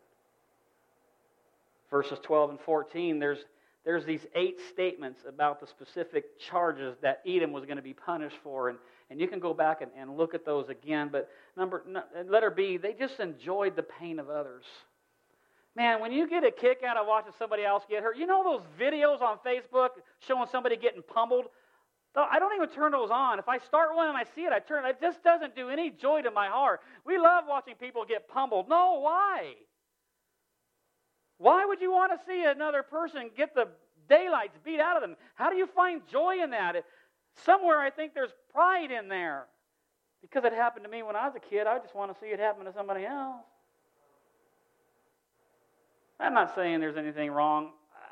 Verses 1.91 2.21
12 2.23 2.51
and 2.51 2.61
14, 2.61 3.19
there's, 3.19 3.41
there's 3.85 4.05
these 4.05 4.27
eight 4.35 4.59
statements 4.71 5.21
about 5.27 5.61
the 5.61 5.67
specific 5.67 6.39
charges 6.39 6.97
that 7.01 7.23
Edom 7.27 7.53
was 7.53 7.65
going 7.65 7.77
to 7.77 7.83
be 7.83 7.95
punished 7.95 8.37
for. 8.43 8.69
And, 8.69 8.79
and 9.11 9.19
you 9.19 9.27
can 9.27 9.41
go 9.41 9.55
back 9.55 9.81
and, 9.81 9.91
and 9.97 10.17
look 10.17 10.35
at 10.35 10.45
those 10.45 10.69
again. 10.69 11.09
But 11.11 11.31
number 11.57 11.83
letter 12.27 12.51
B, 12.51 12.77
they 12.77 12.93
just 12.93 13.21
enjoyed 13.21 13.77
the 13.77 13.83
pain 13.83 14.19
of 14.19 14.29
others. 14.29 14.65
Man, 15.77 16.01
when 16.01 16.13
you 16.13 16.29
get 16.29 16.45
a 16.45 16.51
kick 16.51 16.83
out 16.87 16.97
of 16.97 17.07
watching 17.07 17.33
somebody 17.39 17.65
else 17.65 17.85
get 17.89 18.03
hurt, 18.03 18.19
you 18.19 18.27
know 18.27 18.43
those 18.43 18.63
videos 18.79 19.23
on 19.23 19.39
Facebook 19.47 19.91
showing 20.27 20.49
somebody 20.51 20.77
getting 20.77 21.03
pummeled? 21.03 21.47
I 22.15 22.41
don't 22.41 22.55
even 22.57 22.69
turn 22.69 22.91
those 22.91 23.11
on. 23.11 23.39
If 23.39 23.49
I 23.49 23.59
start 23.59 23.95
one 23.95 24.09
and 24.09 24.17
I 24.17 24.25
see 24.35 24.43
it, 24.43 24.53
I 24.53 24.59
turn 24.59 24.85
it. 24.85 24.89
It 24.91 25.01
just 25.01 25.23
doesn't 25.23 25.55
do 25.55 25.71
any 25.71 25.91
joy 25.91 26.23
to 26.23 26.31
my 26.33 26.49
heart. 26.49 26.81
We 27.07 27.19
love 27.19 27.45
watching 27.49 27.77
people 27.77 28.05
get 28.05 28.29
pummeled. 28.29 28.69
No, 28.69 28.99
why? 29.01 29.55
Why 31.41 31.65
would 31.65 31.81
you 31.81 31.91
want 31.91 32.13
to 32.13 32.19
see 32.27 32.45
another 32.45 32.83
person 32.83 33.31
get 33.35 33.55
the 33.55 33.67
daylights 34.11 34.59
beat 34.63 34.79
out 34.79 34.97
of 34.97 35.03
them? 35.03 35.17
How 35.37 35.49
do 35.49 35.57
you 35.57 35.67
find 35.67 36.03
joy 36.07 36.37
in 36.43 36.51
that? 36.51 36.85
Somewhere 37.47 37.81
I 37.81 37.89
think 37.89 38.13
there's 38.13 38.35
pride 38.53 38.91
in 38.91 39.09
there. 39.09 39.47
Because 40.21 40.45
it 40.45 40.53
happened 40.53 40.85
to 40.85 40.91
me 40.91 41.03
when 41.03 41.17
I 41.17 41.25
was 41.27 41.35
a 41.35 41.41
kid, 41.41 41.67
I 41.67 41.79
just 41.79 41.95
want 41.95 42.13
to 42.13 42.21
see 42.21 42.27
it 42.27 42.39
happen 42.39 42.67
to 42.67 42.73
somebody 42.75 43.07
else. 43.07 43.47
I'm 46.21 46.35
not 46.35 46.55
saying 46.55 46.79
there's 46.79 46.99
anything 46.99 47.31
wrong. 47.31 47.71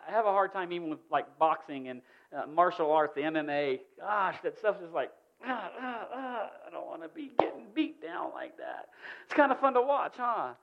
I 0.09 0.11
have 0.11 0.25
a 0.25 0.33
hard 0.33 0.55
time 0.55 0.73
even 0.73 0.89
with 0.89 1.01
like 1.11 1.27
boxing 1.39 1.89
and 1.89 2.01
uh, 2.35 2.47
martial 2.47 2.91
arts, 2.91 3.15
the 3.15 3.21
MMA. 3.21 3.81
Gosh, 4.01 4.37
that 4.43 4.57
stuff 4.59 4.77
is 4.83 4.91
like, 4.95 5.11
ah, 5.45 5.71
ah, 5.79 6.09
ah, 6.15 6.51
I 6.67 6.71
don't 6.71 6.87
want 6.87 7.03
to 7.03 7.11
be 7.11 7.33
getting 7.39 7.67
beat 7.75 8.01
down 8.01 8.31
like 8.33 8.57
that. 8.57 8.89
It's 9.27 9.35
kind 9.35 9.53
of 9.53 9.61
fun 9.61 9.75
to 9.75 9.83
watch, 9.83 10.15
huh? 10.17 10.55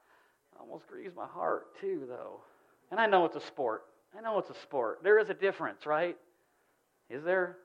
Almost 0.60 0.88
grieves 0.88 1.16
my 1.16 1.28
heart 1.28 1.80
too, 1.80 2.06
though. 2.08 2.40
And 2.92 3.00
I 3.00 3.06
know 3.08 3.26
it's 3.26 3.36
a 3.36 3.46
sport. 3.48 3.86
I 4.18 4.22
know 4.22 4.40
it's 4.40 4.50
a 4.50 4.62
sport. 4.62 5.00
There 5.04 5.20
is 5.20 5.30
a 5.30 5.34
difference, 5.34 5.86
right? 5.86 6.18
Is 7.10 7.24
there? 7.24 7.58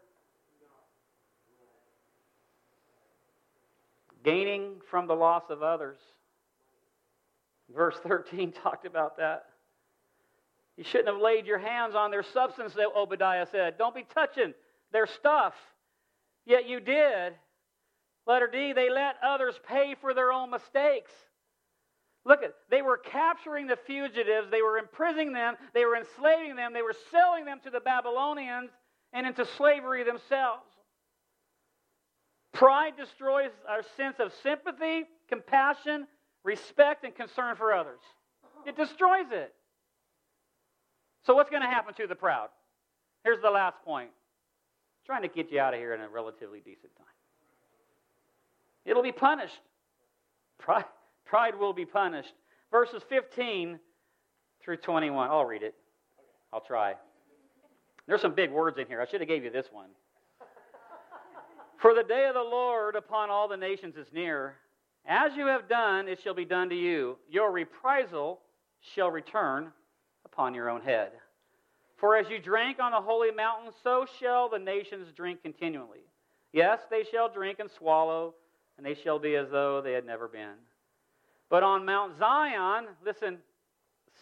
Gaining 4.25 4.77
from 4.91 5.07
the 5.07 5.15
loss 5.15 5.45
of 5.49 5.63
others. 5.63 5.99
Verse 7.75 7.97
13 8.03 8.53
talked 8.63 8.87
about 8.87 9.17
that. 9.19 9.47
You 10.77 10.85
shouldn't 10.85 11.09
have 11.09 11.21
laid 11.21 11.47
your 11.47 11.59
hands 11.59 11.95
on 11.95 12.11
their 12.11 12.23
substance, 12.23 12.75
Obadiah 12.97 13.47
said. 13.51 13.77
Don't 13.77 13.95
be 13.95 14.07
touching 14.15 14.55
their 14.93 15.07
stuff. 15.07 15.55
Yet 16.47 16.69
you 16.69 16.81
did. 16.81 17.35
Letter 18.27 18.49
D, 18.51 18.73
they 18.73 18.91
let 18.91 19.17
others 19.23 19.59
pay 19.69 19.95
for 20.01 20.15
their 20.15 20.33
own 20.33 20.51
mistakes. 20.51 21.13
Look 22.25 22.43
at 22.43 22.55
they 22.71 22.83
were 22.83 22.99
capturing 22.99 23.67
the 23.67 23.79
fugitives, 23.87 24.51
they 24.51 24.63
were 24.63 24.79
imprisoning 24.79 25.33
them, 25.33 25.57
they 25.73 25.85
were 25.85 25.97
enslaving 25.97 26.57
them, 26.57 26.73
they 26.73 26.83
were 26.83 26.95
selling 27.11 27.45
them 27.45 27.61
to 27.65 27.71
the 27.71 27.81
Babylonians 27.81 28.71
and 29.13 29.27
into 29.27 29.47
slavery 29.57 30.05
themselves. 30.05 30.67
Pride 32.53 32.97
destroys 32.97 33.51
our 33.69 33.83
sense 33.97 34.17
of 34.19 34.33
sympathy, 34.43 35.05
compassion, 35.29 36.07
respect, 36.45 37.05
and 37.05 37.15
concern 37.15 37.57
for 37.57 37.73
others. 37.73 38.01
It 38.67 38.77
destroys 38.77 39.27
it. 39.31 39.55
So, 41.25 41.35
what's 41.35 41.51
going 41.51 41.63
to 41.63 41.69
happen 41.69 41.95
to 41.95 42.07
the 42.07 42.15
proud? 42.15 42.49
Here's 43.25 43.41
the 43.41 43.51
last 43.51 43.77
point. 43.85 44.11
I'm 44.11 45.07
trying 45.07 45.23
to 45.23 45.29
get 45.29 45.53
you 45.53 45.61
out 45.61 45.75
of 45.75 45.81
here 45.81 45.95
in 45.95 46.01
a 46.01 46.09
relatively 46.09 46.61
decent 46.61 46.95
time. 46.97 47.07
It'll 48.85 49.03
be 49.03 49.13
punished. 49.13 49.61
Pride, 50.59 50.85
pride 51.31 51.57
will 51.57 51.73
be 51.73 51.87
punished. 51.87 52.35
Verses 52.73 53.03
15 53.09 53.79
through 54.62 54.77
21. 54.79 55.31
I'll 55.31 55.45
read 55.45 55.62
it. 55.62 55.75
I'll 56.53 56.61
try. 56.61 56.95
There's 58.07 58.21
some 58.21 58.35
big 58.35 58.51
words 58.51 58.77
in 58.79 58.87
here. 58.87 59.01
I 59.01 59.07
should 59.09 59.21
have 59.21 59.29
gave 59.29 59.45
you 59.45 59.51
this 59.51 59.66
one. 59.71 59.90
For 61.81 61.95
the 61.95 62.03
day 62.03 62.27
of 62.27 62.35
the 62.35 62.40
Lord 62.40 62.97
upon 62.97 63.31
all 63.31 63.49
the 63.49 63.57
nations 63.57 63.97
is 63.97 64.09
near. 64.12 64.57
As 65.07 65.33
you 65.37 65.47
have 65.47 65.69
done, 65.69 66.09
it 66.09 66.21
shall 66.23 66.35
be 66.35 66.45
done 66.45 66.69
to 66.69 66.75
you. 66.75 67.16
Your 67.31 67.53
reprisal 67.53 68.40
shall 68.95 69.11
return 69.11 69.73
upon 70.25 70.53
your 70.53 70.69
own 70.69 70.83
head. 70.83 71.12
For 71.97 72.16
as 72.16 72.29
you 72.29 72.40
drank 72.40 72.81
on 72.81 72.90
the 72.90 73.01
holy 73.01 73.31
mountain, 73.31 73.73
so 73.83 74.05
shall 74.19 74.49
the 74.49 74.59
nations 74.59 75.12
drink 75.14 75.43
continually. 75.43 76.01
Yes, 76.53 76.81
they 76.90 77.05
shall 77.05 77.33
drink 77.33 77.61
and 77.61 77.71
swallow, 77.71 78.35
and 78.77 78.85
they 78.85 78.95
shall 78.95 79.19
be 79.19 79.37
as 79.37 79.49
though 79.51 79.81
they 79.81 79.93
had 79.93 80.05
never 80.05 80.27
been. 80.27 80.57
But 81.51 81.65
on 81.65 81.85
Mount 81.85 82.17
Zion, 82.17 82.87
listen, 83.05 83.39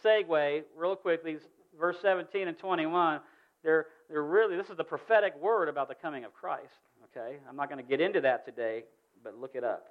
segue 0.05 0.63
real 0.77 0.97
quickly, 0.97 1.37
verse 1.79 1.99
17 2.01 2.49
and 2.49 2.59
21, 2.59 3.21
they're, 3.63 3.87
they're 4.09 4.23
really, 4.23 4.57
this 4.57 4.71
is 4.71 4.77
the 4.77 4.85
prophetic 4.85 5.39
word 5.41 5.69
about 5.69 5.89
the 5.89 5.95
coming 5.95 6.25
of 6.25 6.33
Christ. 6.33 6.73
Okay? 7.05 7.37
I'm 7.49 7.55
not 7.55 7.69
going 7.69 7.83
to 7.83 7.89
get 7.89 8.01
into 8.01 8.23
that 8.23 8.47
today, 8.47 8.85
but 9.23 9.39
look 9.39 9.55
it 9.55 9.63
up. 9.63 9.89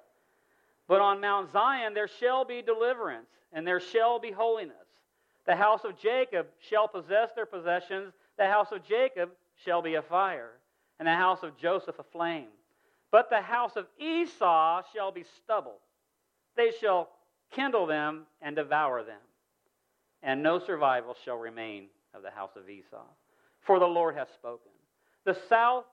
But 0.88 1.00
on 1.00 1.20
Mount 1.20 1.52
Zion 1.52 1.94
there 1.94 2.08
shall 2.08 2.44
be 2.44 2.60
deliverance, 2.60 3.28
and 3.52 3.66
there 3.66 3.80
shall 3.80 4.18
be 4.18 4.32
holiness. 4.32 4.74
The 5.46 5.54
house 5.54 5.84
of 5.84 5.98
Jacob 5.98 6.46
shall 6.68 6.88
possess 6.88 7.30
their 7.34 7.46
possessions. 7.46 8.12
The 8.36 8.46
house 8.46 8.68
of 8.72 8.84
Jacob 8.84 9.30
shall 9.64 9.80
be 9.80 9.94
a 9.94 10.02
fire, 10.02 10.50
and 10.98 11.06
the 11.06 11.14
house 11.14 11.42
of 11.42 11.56
Joseph 11.56 11.98
a 11.98 12.02
flame. 12.02 12.48
But 13.10 13.30
the 13.30 13.40
house 13.40 13.76
of 13.76 13.86
Esau 13.98 14.82
shall 14.92 15.12
be 15.12 15.24
stubble. 15.42 15.78
They 16.56 16.72
shall 16.80 17.08
kindle 17.50 17.86
them 17.86 18.26
and 18.42 18.56
devour 18.56 19.02
them, 19.02 19.20
and 20.22 20.42
no 20.42 20.58
survival 20.58 21.16
shall 21.24 21.36
remain 21.36 21.86
of 22.14 22.22
the 22.22 22.30
house 22.30 22.56
of 22.56 22.68
Esau. 22.68 23.04
For 23.60 23.78
the 23.78 23.86
Lord 23.86 24.16
hath 24.16 24.32
spoken. 24.34 24.72
The 25.24 25.36
south 25.48 25.84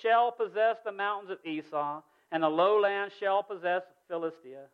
shall 0.00 0.32
possess 0.32 0.76
the 0.84 0.92
mountains 0.92 1.30
of 1.30 1.38
Esau, 1.44 2.02
and 2.30 2.42
the 2.42 2.48
lowland 2.48 3.12
shall 3.18 3.42
possess 3.42 3.82
Philistia. 4.08 4.64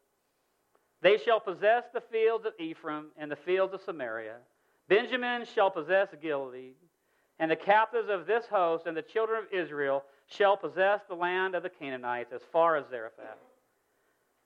They 1.00 1.18
shall 1.18 1.40
possess 1.40 1.84
the 1.92 2.00
fields 2.00 2.44
of 2.46 2.54
Ephraim 2.58 3.06
and 3.16 3.30
the 3.30 3.36
fields 3.36 3.74
of 3.74 3.82
Samaria. 3.82 4.36
Benjamin 4.88 5.44
shall 5.44 5.70
possess 5.70 6.08
Gilead, 6.20 6.74
and 7.38 7.50
the 7.50 7.56
captives 7.56 8.08
of 8.08 8.26
this 8.26 8.46
host 8.46 8.86
and 8.86 8.96
the 8.96 9.02
children 9.02 9.44
of 9.44 9.52
Israel 9.52 10.04
shall 10.26 10.56
possess 10.56 11.00
the 11.08 11.14
land 11.14 11.54
of 11.54 11.62
the 11.62 11.68
Canaanites 11.68 12.32
as 12.32 12.42
far 12.52 12.76
as 12.76 12.84
Zarephath. 12.90 13.38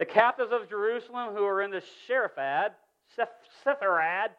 The 0.03 0.07
captives 0.07 0.51
of 0.51 0.69
Jerusalem 0.69 1.33
who 1.33 1.45
are 1.45 1.63
in 1.63 1.71
the 1.71 1.81
Sherifad, 2.09 2.71
Sepharad, 3.65 4.31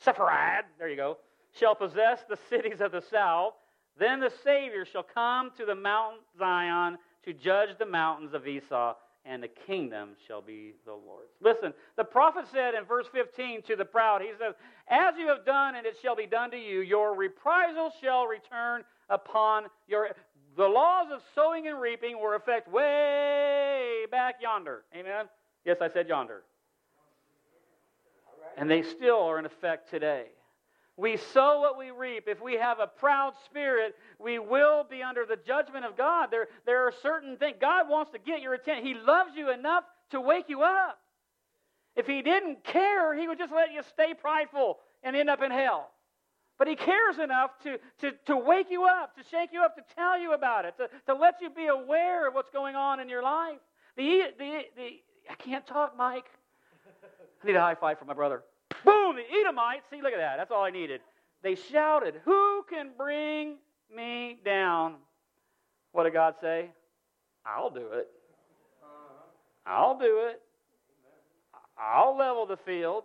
Sepharad, 0.00 0.62
there 0.78 0.88
you 0.88 0.94
go, 0.94 1.18
shall 1.58 1.74
possess 1.74 2.20
the 2.28 2.38
cities 2.48 2.80
of 2.80 2.92
the 2.92 3.02
south. 3.10 3.54
Then 3.98 4.20
the 4.20 4.30
Savior 4.44 4.84
shall 4.84 5.02
come 5.02 5.50
to 5.56 5.64
the 5.64 5.74
Mount 5.74 6.18
Zion 6.38 6.98
to 7.24 7.32
judge 7.32 7.70
the 7.80 7.84
mountains 7.84 8.32
of 8.32 8.46
Esau 8.46 8.94
and 9.24 9.42
the 9.42 9.48
kingdom 9.48 10.10
shall 10.26 10.40
be 10.40 10.74
the 10.84 10.92
Lord's. 10.92 11.30
Listen, 11.40 11.72
the 11.96 12.04
prophet 12.04 12.44
said 12.52 12.74
in 12.74 12.84
verse 12.84 13.06
15 13.12 13.62
to 13.62 13.76
the 13.76 13.84
proud, 13.84 14.20
he 14.20 14.30
says, 14.38 14.54
As 14.88 15.14
you 15.18 15.28
have 15.28 15.44
done, 15.44 15.76
and 15.76 15.86
it 15.86 15.96
shall 16.02 16.16
be 16.16 16.26
done 16.26 16.50
to 16.50 16.56
you, 16.56 16.80
your 16.80 17.14
reprisal 17.16 17.92
shall 18.00 18.26
return 18.26 18.82
upon 19.08 19.64
your. 19.86 20.10
The 20.56 20.66
laws 20.66 21.06
of 21.12 21.22
sowing 21.34 21.66
and 21.66 21.80
reaping 21.80 22.20
were 22.20 22.34
effect 22.34 22.70
way 22.70 24.04
back 24.10 24.36
yonder. 24.42 24.82
Amen? 24.94 25.26
Yes, 25.64 25.78
I 25.80 25.88
said 25.88 26.08
yonder. 26.08 26.42
And 28.58 28.70
they 28.70 28.82
still 28.82 29.22
are 29.22 29.38
in 29.38 29.46
effect 29.46 29.90
today. 29.90 30.26
We 30.98 31.16
sow 31.16 31.60
what 31.60 31.78
we 31.78 31.90
reap. 31.90 32.24
If 32.26 32.42
we 32.42 32.54
have 32.54 32.78
a 32.78 32.86
proud 32.86 33.32
spirit, 33.46 33.94
we 34.18 34.38
will 34.38 34.84
be 34.84 35.02
under 35.02 35.24
the 35.24 35.36
judgment 35.36 35.86
of 35.86 35.96
God. 35.96 36.28
There, 36.30 36.48
there 36.66 36.86
are 36.86 36.92
certain 37.02 37.38
things. 37.38 37.56
God 37.58 37.88
wants 37.88 38.10
to 38.10 38.18
get 38.18 38.42
your 38.42 38.52
attention. 38.52 38.84
He 38.84 38.94
loves 38.94 39.30
you 39.34 39.50
enough 39.50 39.84
to 40.10 40.20
wake 40.20 40.50
you 40.50 40.62
up. 40.62 40.98
If 41.96 42.06
He 42.06 42.20
didn't 42.20 42.62
care, 42.64 43.18
He 43.18 43.26
would 43.26 43.38
just 43.38 43.52
let 43.52 43.72
you 43.72 43.80
stay 43.94 44.12
prideful 44.12 44.80
and 45.02 45.16
end 45.16 45.30
up 45.30 45.42
in 45.42 45.50
hell. 45.50 45.91
But 46.62 46.68
He 46.68 46.76
cares 46.76 47.18
enough 47.18 47.50
to, 47.64 47.78
to, 48.02 48.12
to 48.26 48.36
wake 48.36 48.68
you 48.70 48.84
up, 48.84 49.16
to 49.16 49.24
shake 49.32 49.50
you 49.52 49.64
up, 49.64 49.74
to 49.74 49.82
tell 49.96 50.16
you 50.16 50.32
about 50.32 50.64
it, 50.64 50.76
to, 50.76 50.88
to 51.06 51.12
let 51.12 51.40
you 51.40 51.50
be 51.50 51.66
aware 51.66 52.28
of 52.28 52.34
what's 52.34 52.50
going 52.50 52.76
on 52.76 53.00
in 53.00 53.08
your 53.08 53.20
life. 53.20 53.58
The, 53.96 54.26
the, 54.38 54.60
the, 54.76 54.88
I 55.28 55.34
can't 55.38 55.66
talk, 55.66 55.96
Mike. 55.98 56.26
I 57.42 57.46
need 57.48 57.56
a 57.56 57.60
high 57.60 57.74
five 57.74 57.98
from 57.98 58.06
my 58.06 58.14
brother. 58.14 58.44
Boom, 58.84 59.16
the 59.16 59.24
Edomites. 59.40 59.86
See, 59.90 60.00
look 60.02 60.12
at 60.12 60.18
that. 60.18 60.36
That's 60.36 60.52
all 60.52 60.62
I 60.62 60.70
needed. 60.70 61.00
They 61.42 61.56
shouted, 61.56 62.20
Who 62.24 62.62
can 62.70 62.90
bring 62.96 63.56
me 63.92 64.38
down? 64.44 64.98
What 65.90 66.04
did 66.04 66.12
God 66.12 66.36
say? 66.40 66.70
I'll 67.44 67.70
do 67.70 67.88
it. 67.92 68.08
I'll 69.66 69.98
do 69.98 70.28
it. 70.28 70.40
I'll 71.76 72.16
level 72.16 72.46
the 72.46 72.58
field. 72.58 73.02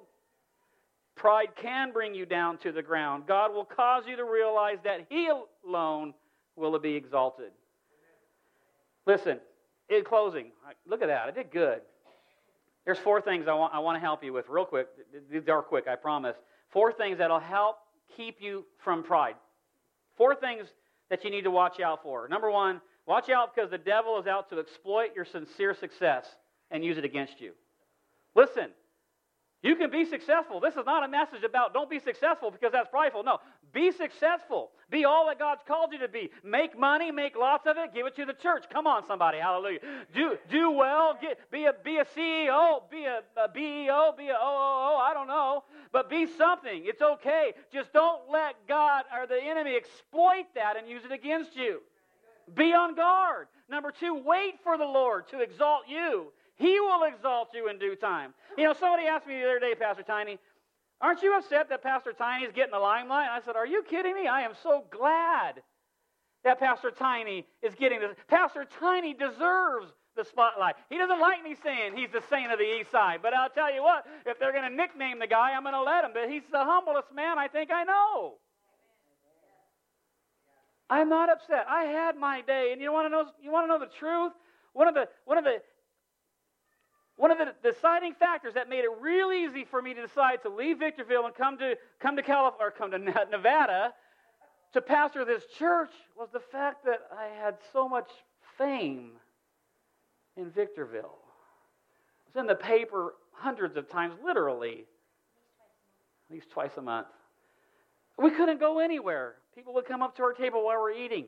Pride 1.17 1.49
can 1.56 1.91
bring 1.91 2.13
you 2.13 2.25
down 2.25 2.58
to 2.60 2.71
the 2.71 2.84
ground. 2.84 3.23
God 3.27 3.53
will 3.53 3.65
cause 3.65 4.03
you 4.08 4.15
to 4.15 4.23
realize 4.23 4.77
that 4.84 5.08
He 5.10 5.30
alone 5.65 6.13
will 6.56 6.77
be 6.80 6.95
exalted. 6.95 7.51
Listen, 9.06 9.39
in 9.89 10.03
closing, 10.03 10.51
look 10.86 11.01
at 11.01 11.08
that. 11.08 11.27
I 11.27 11.32
did 11.32 11.51
good. 11.51 11.82
There's 12.86 12.99
four 12.99 13.19
things 13.19 13.47
I 13.47 13.53
want, 13.53 13.73
I 13.73 13.80
want 13.80 13.95
to 13.95 13.99
help 13.99 14.23
you 14.23 14.32
with 14.32 14.45
real 14.47 14.65
quick. 14.65 14.88
These 15.32 15.47
are 15.49 15.62
quick, 15.62 15.88
I 15.88 15.95
promise. 15.95 16.38
Four 16.69 16.93
things 16.93 17.17
that'll 17.17 17.39
help 17.39 17.77
keep 18.15 18.38
you 18.39 18.65
from 18.77 19.03
pride. 19.03 19.36
Four 20.17 20.36
things 20.36 20.67
that 21.10 21.23
you 21.23 21.32
need 21.32 21.43
to 21.43 21.51
watch 21.51 21.80
out 21.80 22.03
for. 22.03 22.27
Number 22.27 22.51
one, 22.51 22.80
watch 23.06 23.30
out 23.30 23.56
because 23.56 23.71
the 23.71 23.77
devil 23.77 24.19
is 24.19 24.27
out 24.27 24.49
to 24.51 24.60
exploit 24.60 25.15
your 25.15 25.25
sincere 25.25 25.73
success 25.73 26.25
and 26.69 26.84
use 26.84 26.97
it 26.97 27.06
against 27.06 27.41
you. 27.41 27.53
Listen, 28.36 28.69
you 29.63 29.76
can 29.76 29.89
be 29.89 30.06
successful. 30.06 30.60
This 30.60 30.76
is 30.76 30.86
not 30.86 31.04
a 31.04 31.08
message 31.08 31.43
about 31.43 31.74
don't 31.74 31.89
be 31.89 32.00
successful 32.00 32.52
because 32.52 32.72
that's 32.72 32.89
prideful. 32.89 33.24
No, 33.24 33.39
be 33.74 33.91
successful. 33.91 34.70
Be 34.91 35.04
all 35.04 35.26
that 35.28 35.39
God's 35.39 35.62
called 35.67 35.91
you 35.93 36.00
to 36.00 36.08
be. 36.08 36.30
Make 36.43 36.78
money, 36.78 37.12
make 37.12 37.36
lots 37.36 37.65
of 37.65 37.76
it, 37.78 37.93
give 37.93 38.06
it 38.06 38.15
to 38.17 38.26
the 38.26 38.34
church. 38.34 38.65
Come 38.72 38.86
on, 38.86 39.06
somebody, 39.08 39.39
hallelujah. 39.39 39.80
Do 40.13 40.38
do 40.50 40.72
well. 40.72 41.17
Get 41.20 41.39
be 41.52 41.65
a 41.65 41.74
be 41.74 41.98
a 41.98 42.06
CEO, 42.06 42.82
be 42.91 43.06
a, 43.06 43.22
a 43.36 43.50
BEO, 43.50 44.13
be 44.15 44.30
a 44.30 44.36
OOO. 44.36 44.98
I 45.02 45.12
don't 45.13 45.28
know, 45.28 45.63
but 45.91 46.08
be 46.08 46.28
something. 46.38 46.84
It's 46.86 47.02
okay. 47.02 47.54
Just 47.74 47.91
don't 47.93 48.30
let 48.32 48.56
God 48.67 49.06
or 49.17 49.26
the 49.26 49.41
enemy 49.41 49.76
exploit 49.76 50.46
that 50.54 50.78
and 50.78 50.88
use 50.88 51.02
it 51.04 51.12
against 51.12 51.56
you. 51.56 51.82
Be 52.56 52.74
on 52.74 52.96
guard. 52.96 53.48
Number 53.70 53.91
two, 53.91 54.15
wait 54.24 54.56
for 54.63 54.78
the 54.78 54.86
Lord 54.86 55.28
to 55.30 55.41
exalt 55.41 55.84
you. 55.88 56.32
He 56.58 56.80
will 56.80 57.04
exalt 57.04 57.50
you 57.54 57.70
in 57.70 57.78
due 57.78 57.96
time. 57.96 58.34
You 58.58 58.65
know, 58.65 58.74
somebody 58.74 59.04
asked 59.08 59.28
me 59.28 59.36
the 59.36 59.46
other 59.46 59.60
day, 59.60 59.76
Pastor 59.76 60.04
Tiny, 60.04 60.39
aren't 61.00 61.22
you 61.22 61.38
upset 61.38 61.70
that 61.70 61.84
Pastor 61.84 62.13
Tiny 62.13 62.46
is 62.46 62.52
getting 62.52 62.72
the 62.72 62.80
limelight? 62.80 63.30
I 63.30 63.41
said, 63.46 63.56
Are 63.56 63.67
you 63.67 63.84
kidding 63.84 64.15
me? 64.15 64.28
I 64.28 64.41
am 64.41 64.54
so 64.63 64.86
glad 64.91 65.62
that 66.43 66.60
Pastor 66.60 66.91
Tiny 66.91 67.46
is 67.62 67.76
getting 67.76 68.00
this. 68.00 68.12
Pastor 68.28 68.65
Tiny 68.80 69.13
deserves 69.13 69.88
the 70.15 70.24
spotlight. 70.24 70.76
He 70.89 70.98
doesn't 70.98 71.20
like 71.20 71.43
me 71.43 71.56
saying 71.63 71.96
he's 71.96 72.10
the 72.12 72.24
saint 72.30 72.52
of 72.52 72.58
the 72.58 72.80
east 72.80 72.89
side, 72.89 73.20
but 73.22 73.36
I'll 73.36 73.50
tell 73.50 73.72
you 73.72 73.84
what, 73.84 74.06
if 74.26 74.39
they're 74.39 74.52
going 74.52 74.70
to 74.70 74.76
nickname 74.76 75.20
the 75.20 75.28
guy, 75.28 75.52
I'm 75.52 75.62
going 75.62 75.76
to 75.76 75.84
let 75.84 76.04
him. 76.04 76.12
But 76.13 76.30
he's 76.30 76.41
the 76.52 76.63
humblest 76.63 77.13
man 77.13 77.38
I 77.38 77.48
think 77.48 77.70
I 77.72 77.84
know. 77.84 78.34
I'm 80.89 81.10
not 81.10 81.30
upset. 81.30 81.65
I 81.70 81.84
had 81.84 82.17
my 82.17 82.41
day, 82.41 82.70
and 82.72 82.82
you 82.82 82.91
want 82.91 83.06
to 83.06 83.10
know? 83.10 83.26
You 83.41 83.52
want 83.52 83.65
to 83.65 83.67
know 83.67 83.80
the 83.80 83.91
truth? 84.00 84.32
One 84.74 84.88
of 84.88 84.93
the 84.93 85.08
one 85.26 85.38
of 85.38 85.43
the 85.43 85.62
one 87.17 87.32
of 87.32 87.39
the 87.39 87.53
deciding 87.63 88.13
factors 88.13 88.53
that 88.53 88.69
made 88.69 88.86
it 88.86 88.91
real 89.01 89.32
easy 89.32 89.65
for 89.65 89.82
me 89.82 89.93
to 89.93 90.01
decide 90.01 90.43
to 90.43 90.49
leave 90.49 90.80
Victorville 90.80 91.25
and 91.25 91.36
come 91.36 91.58
to 91.58 91.75
come 91.99 92.15
to 92.15 92.21
California 92.21 92.67
or 92.67 92.71
come 92.71 92.91
to 92.91 92.99
Nevada 93.32 93.93
to 94.73 94.82
pastor 94.82 95.25
this 95.25 95.43
church 95.58 95.89
was 96.15 96.30
the 96.32 96.39
fact 96.39 96.86
that 96.86 97.01
I 97.17 97.27
had 97.43 97.58
so 97.73 97.89
much 97.89 98.10
fame 98.58 99.12
in 100.36 100.51
Victorville. 100.51 101.17
It 102.25 102.36
was 102.36 102.41
in 102.41 102.47
the 102.47 102.56
paper 102.56 103.15
hundreds 103.32 103.77
of 103.77 103.89
times, 103.89 104.15
literally, 104.23 104.86
at 106.30 106.34
least 106.34 106.51
twice 106.51 106.71
a 106.77 106.82
month. 106.82 107.08
We 108.19 108.32
couldn't 108.32 108.60
go 108.60 108.80
anywhere. 108.80 109.36
People 109.56 109.73
would 109.75 109.86
come 109.86 110.01
up 110.01 110.15
to 110.17 110.23
our 110.23 110.34
table 110.34 110.65
while 110.65 110.80
we're 110.80 110.91
eating. 110.91 111.25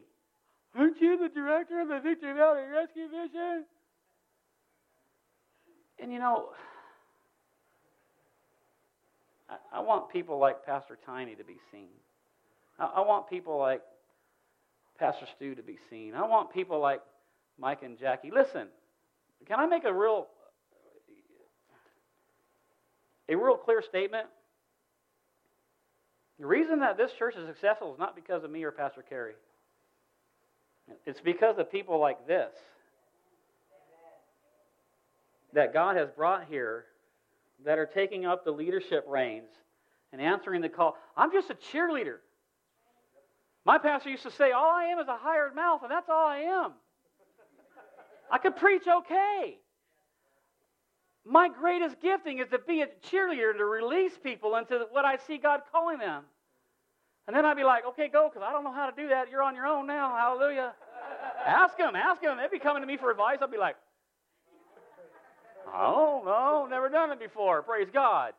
Aren't 0.76 1.02
you 1.02 1.18
the 1.18 1.30
director 1.30 1.82
of 1.82 1.88
the 1.88 2.00
Victor 2.00 2.34
Valley 2.34 2.64
Rescue 2.72 3.08
Mission? 3.08 3.66
And 6.02 6.12
you 6.12 6.20
know, 6.20 6.50
I, 9.50 9.58
I 9.78 9.80
want 9.82 10.10
people 10.12 10.40
like 10.40 10.66
Pastor 10.66 10.98
Tiny 11.06 11.36
to 11.36 11.44
be 11.44 11.58
seen. 11.72 11.90
I, 12.78 12.86
I 12.98 13.00
want 13.02 13.30
people 13.30 13.58
like 13.58 13.82
Pastor 14.98 15.26
Stu 15.36 15.56
to 15.56 15.64
be 15.64 15.78
seen. 15.90 16.14
I 16.16 16.26
want 16.26 16.54
people 16.54 16.80
like 16.80 17.02
Mike 17.58 17.84
and 17.84 17.98
Jackie. 17.98 18.32
Listen, 18.32 18.68
can 19.48 19.60
I 19.60 19.66
make 19.66 19.84
a 19.84 19.94
real 19.94 20.28
a 23.28 23.36
real 23.36 23.58
clear 23.58 23.82
statement? 23.82 24.28
The 26.40 26.46
reason 26.46 26.80
that 26.80 26.98
this 26.98 27.12
church 27.20 27.36
is 27.36 27.46
successful 27.48 27.94
is 27.94 28.00
not 28.00 28.16
because 28.16 28.44
of 28.44 28.52
me 28.52 28.64
or 28.64 28.72
Pastor 28.72 29.02
Carey. 29.02 29.34
It's 31.06 31.20
because 31.20 31.58
of 31.58 31.72
people 31.72 32.00
like 32.00 32.26
this 32.28 32.54
that 35.54 35.74
God 35.74 35.96
has 35.96 36.10
brought 36.10 36.46
here 36.50 36.86
that 37.66 37.78
are 37.78 37.86
taking 37.86 38.26
up 38.26 38.46
the 38.46 38.52
leadership 38.52 39.06
reins 39.08 39.50
and 40.12 40.22
answering 40.22 40.62
the 40.62 40.70
call. 40.70 40.98
I'm 41.16 41.32
just 41.32 41.50
a 41.50 41.56
cheerleader. 41.56 42.18
My 43.66 43.78
pastor 43.78 44.10
used 44.10 44.24
to 44.24 44.32
say, 44.32 44.52
All 44.52 44.72
I 44.72 44.86
am 44.86 45.00
is 45.00 45.08
a 45.08 45.18
hired 45.18 45.56
mouth, 45.56 45.82
and 45.84 45.92
that's 45.92 46.10
all 46.10 46.28
I 46.28 46.38
am. 46.38 46.74
I 48.32 48.38
could 48.38 48.56
preach 48.56 48.84
okay. 48.88 49.58
My 51.26 51.50
greatest 51.50 52.00
gifting 52.02 52.40
is 52.40 52.48
to 52.50 52.60
be 52.60 52.82
a 52.82 52.88
cheerleader, 53.12 53.56
to 53.58 53.66
release 53.66 54.14
people 54.24 54.56
into 54.56 54.86
what 54.92 55.06
I 55.06 55.18
see 55.18 55.38
God 55.38 55.62
calling 55.72 56.00
them. 56.00 56.24
And 57.28 57.36
then 57.36 57.46
I'd 57.46 57.58
be 57.58 57.64
like, 57.64 57.86
okay, 57.86 58.08
go, 58.08 58.28
because 58.28 58.46
I 58.48 58.52
don't 58.52 58.64
know 58.64 58.74
how 58.74 58.90
to 58.90 58.96
do 58.96 59.10
that. 59.10 59.30
You're 59.30 59.44
on 59.44 59.54
your 59.54 59.68
own 59.68 59.86
now. 59.86 60.16
Hallelujah. 60.16 60.74
ask 61.46 61.78
them, 61.78 61.96
ask 61.96 62.22
them. 62.22 62.38
They'd 62.38 62.50
be 62.50 62.58
coming 62.58 62.82
to 62.82 62.88
me 62.88 62.98
for 62.98 63.12
advice. 63.12 63.38
I'd 63.42 63.52
be 63.52 63.58
like, 63.58 63.76
oh, 65.68 66.22
no, 66.26 66.68
never 66.70 66.90
done 66.90 67.12
it 67.12 67.20
before. 67.20 67.62
Praise 67.62 67.88
God. 67.92 68.34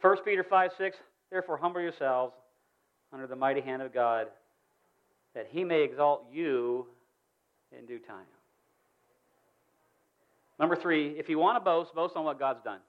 1 0.00 0.16
Peter 0.24 0.44
5 0.44 0.70
6, 0.78 0.96
therefore 1.30 1.56
humble 1.56 1.80
yourselves 1.80 2.34
under 3.12 3.26
the 3.26 3.36
mighty 3.36 3.60
hand 3.60 3.82
of 3.82 3.92
God, 3.92 4.28
that 5.34 5.48
he 5.50 5.64
may 5.64 5.82
exalt 5.82 6.24
you 6.32 6.86
in 7.76 7.86
due 7.86 7.98
time. 7.98 8.26
Number 10.58 10.76
three, 10.76 11.18
if 11.18 11.28
you 11.28 11.38
want 11.38 11.56
to 11.56 11.60
boast, 11.60 11.94
boast 11.94 12.16
on 12.16 12.24
what 12.24 12.38
God's 12.38 12.62
done. 12.62 12.80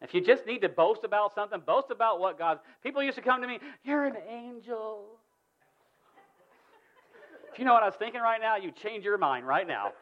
If 0.00 0.12
you 0.12 0.20
just 0.20 0.46
need 0.46 0.60
to 0.62 0.68
boast 0.68 1.04
about 1.04 1.34
something, 1.34 1.60
boast 1.64 1.90
about 1.90 2.18
what 2.18 2.36
God's. 2.36 2.60
People 2.82 3.02
used 3.02 3.16
to 3.16 3.22
come 3.22 3.40
to 3.40 3.46
me, 3.46 3.58
You're 3.84 4.04
an 4.04 4.16
angel. 4.28 5.04
If 7.52 7.58
you 7.58 7.64
know 7.64 7.74
what 7.74 7.82
I 7.82 7.86
was 7.86 7.96
thinking 7.96 8.20
right 8.20 8.40
now, 8.40 8.56
you 8.56 8.70
change 8.70 9.04
your 9.04 9.18
mind 9.18 9.46
right 9.46 9.66
now. 9.66 9.92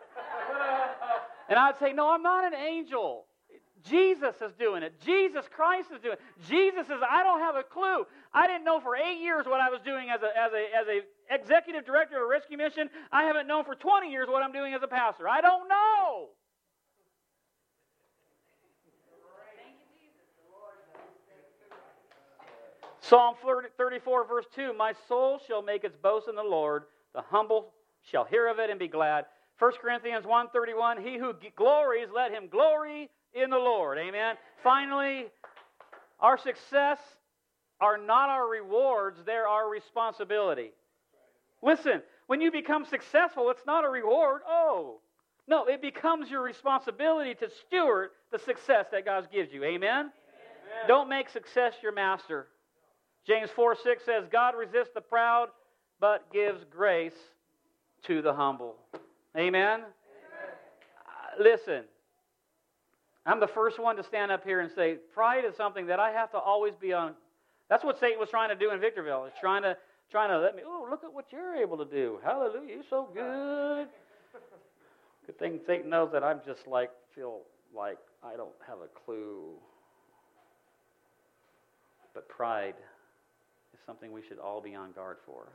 And 1.48 1.58
I'd 1.58 1.78
say, 1.78 1.92
No, 1.92 2.10
I'm 2.10 2.22
not 2.22 2.44
an 2.44 2.54
angel. 2.54 3.24
Jesus 3.82 4.34
is 4.42 4.52
doing 4.58 4.82
it. 4.82 5.00
Jesus 5.00 5.46
Christ 5.48 5.88
is 5.94 6.00
doing 6.00 6.14
it. 6.14 6.20
Jesus 6.48 6.86
is, 6.86 7.00
I 7.08 7.22
don't 7.22 7.40
have 7.40 7.56
a 7.56 7.62
clue. 7.62 8.04
I 8.32 8.46
didn't 8.46 8.64
know 8.64 8.78
for 8.78 8.94
eight 8.94 9.20
years 9.20 9.46
what 9.46 9.60
I 9.60 9.70
was 9.70 9.80
doing 9.80 10.10
as 10.10 10.20
a, 10.22 10.26
as 10.38 10.52
a, 10.52 10.64
as 10.76 10.86
a 10.86 11.34
executive 11.34 11.86
director 11.86 12.16
of 12.16 12.24
a 12.24 12.26
rescue 12.26 12.58
mission. 12.58 12.90
I 13.10 13.24
haven't 13.24 13.46
known 13.46 13.64
for 13.64 13.74
20 13.74 14.10
years 14.10 14.28
what 14.28 14.42
I'm 14.42 14.52
doing 14.52 14.74
as 14.74 14.82
a 14.82 14.86
pastor. 14.86 15.28
I 15.28 15.40
don't 15.40 15.68
know. 15.68 16.28
Psalm 23.11 23.35
34, 23.77 24.25
verse 24.25 24.44
2 24.55 24.73
My 24.73 24.94
soul 25.09 25.40
shall 25.44 25.62
make 25.62 25.83
its 25.83 25.96
boast 26.01 26.29
in 26.29 26.37
the 26.37 26.42
Lord, 26.44 26.85
the 27.12 27.23
humble 27.23 27.73
shall 28.09 28.23
hear 28.23 28.46
of 28.46 28.61
it 28.61 28.70
and 28.70 28.79
be 28.79 28.87
glad. 28.87 29.25
1 29.59 29.73
Corinthians 29.83 30.25
1:31 30.25 31.05
He 31.05 31.18
who 31.18 31.35
glories 31.57 32.07
let 32.14 32.31
him 32.31 32.46
glory 32.46 33.11
in 33.35 33.51
the 33.51 33.59
Lord. 33.59 33.99
Amen. 33.99 34.37
Finally, 34.62 35.27
our 36.20 36.38
success 36.38 37.01
are 37.81 37.99
not 37.99 38.31
our 38.31 38.49
rewards, 38.49 39.18
they're 39.27 39.49
our 39.49 39.68
responsibility. 39.68 40.70
Listen, 41.62 42.03
when 42.29 42.40
you 42.40 42.53
become 42.53 42.85
successful, 42.85 43.51
it's 43.51 43.66
not 43.66 43.85
a 43.85 43.88
reward. 43.88 44.42
Oh, 44.46 45.01
no, 45.49 45.64
it 45.64 45.83
becomes 45.83 46.31
your 46.31 46.42
responsibility 46.42 47.35
to 47.35 47.51
steward 47.66 48.11
the 48.31 48.38
success 48.38 48.87
that 48.92 49.05
God 49.05 49.27
gives 49.33 49.53
you. 49.53 49.64
Amen? 49.64 49.81
Amen? 49.83 50.12
Don't 50.87 51.09
make 51.09 51.29
success 51.29 51.75
your 51.83 51.92
master. 51.92 52.46
James 53.26 53.50
4 53.54 53.76
6 53.83 54.04
says, 54.04 54.24
God 54.30 54.54
resists 54.56 54.90
the 54.94 55.00
proud, 55.00 55.48
but 56.00 56.33
gives 56.33 56.64
grace 56.70 57.14
to 58.06 58.22
the 58.22 58.33
humble. 58.33 58.76
Amen? 59.37 59.80
Amen. 59.80 59.85
Uh, 61.06 61.42
listen, 61.42 61.85
I'm 63.26 63.40
the 63.40 63.48
first 63.48 63.78
one 63.78 63.96
to 63.96 64.02
stand 64.02 64.33
up 64.33 64.44
here 64.44 64.61
and 64.61 64.70
say, 64.74 64.96
pride 65.14 65.44
is 65.44 65.54
something 65.56 65.87
that 65.87 66.00
I 66.00 66.11
have 66.11 66.30
to 66.33 66.38
always 66.38 66.74
be 66.74 66.92
on. 66.92 67.14
That's 67.68 67.85
what 67.85 68.00
Satan 68.00 68.18
was 68.18 68.30
trying 68.30 68.48
to 68.48 68.56
do 68.56 68.72
in 68.72 68.80
Victorville. 68.80 69.24
He's 69.24 69.40
trying 69.40 69.62
to 69.62 69.76
trying 70.11 70.30
to 70.30 70.40
let 70.40 70.56
me, 70.56 70.62
oh, 70.66 70.88
look 70.90 71.04
at 71.04 71.12
what 71.12 71.26
you're 71.30 71.54
able 71.54 71.76
to 71.78 71.85
do. 71.85 72.18
Hallelujah, 72.24 72.74
you're 72.74 72.85
so 72.90 73.09
good. 73.14 73.87
Good 75.26 75.38
thing 75.38 75.61
Satan 75.66 75.88
knows 75.88 76.11
that 76.12 76.24
I'm 76.24 76.40
just 76.44 76.66
like, 76.66 76.90
feel 77.14 77.42
like 77.76 77.98
I 78.24 78.37
don't 78.37 78.50
have 78.66 78.78
a 78.78 78.88
clue. 79.04 79.52
But 82.12 82.28
pride 82.28 82.74
something 83.86 84.12
we 84.12 84.22
should 84.22 84.38
all 84.38 84.60
be 84.60 84.74
on 84.74 84.92
guard 84.92 85.16
for. 85.26 85.48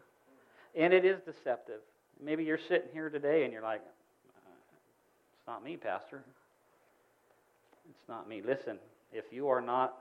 And 0.76 0.94
it 0.94 1.06
is 1.06 1.20
deceptive. 1.22 1.82
Maybe 2.24 2.44
you're 2.44 2.58
sitting 2.58 2.90
here 2.94 3.10
today 3.10 3.44
and 3.44 3.54
you're 3.54 3.62
like, 3.62 3.82
uh, 3.82 4.50
it's 5.38 5.48
not 5.48 5.64
me, 5.64 5.78
Pastor. 5.78 6.24
It's 7.90 8.10
not 8.10 8.28
me. 8.28 8.42
Listen, 8.46 8.78
if 9.14 9.26
you 9.32 9.48
are 9.48 9.62
not 9.62 9.98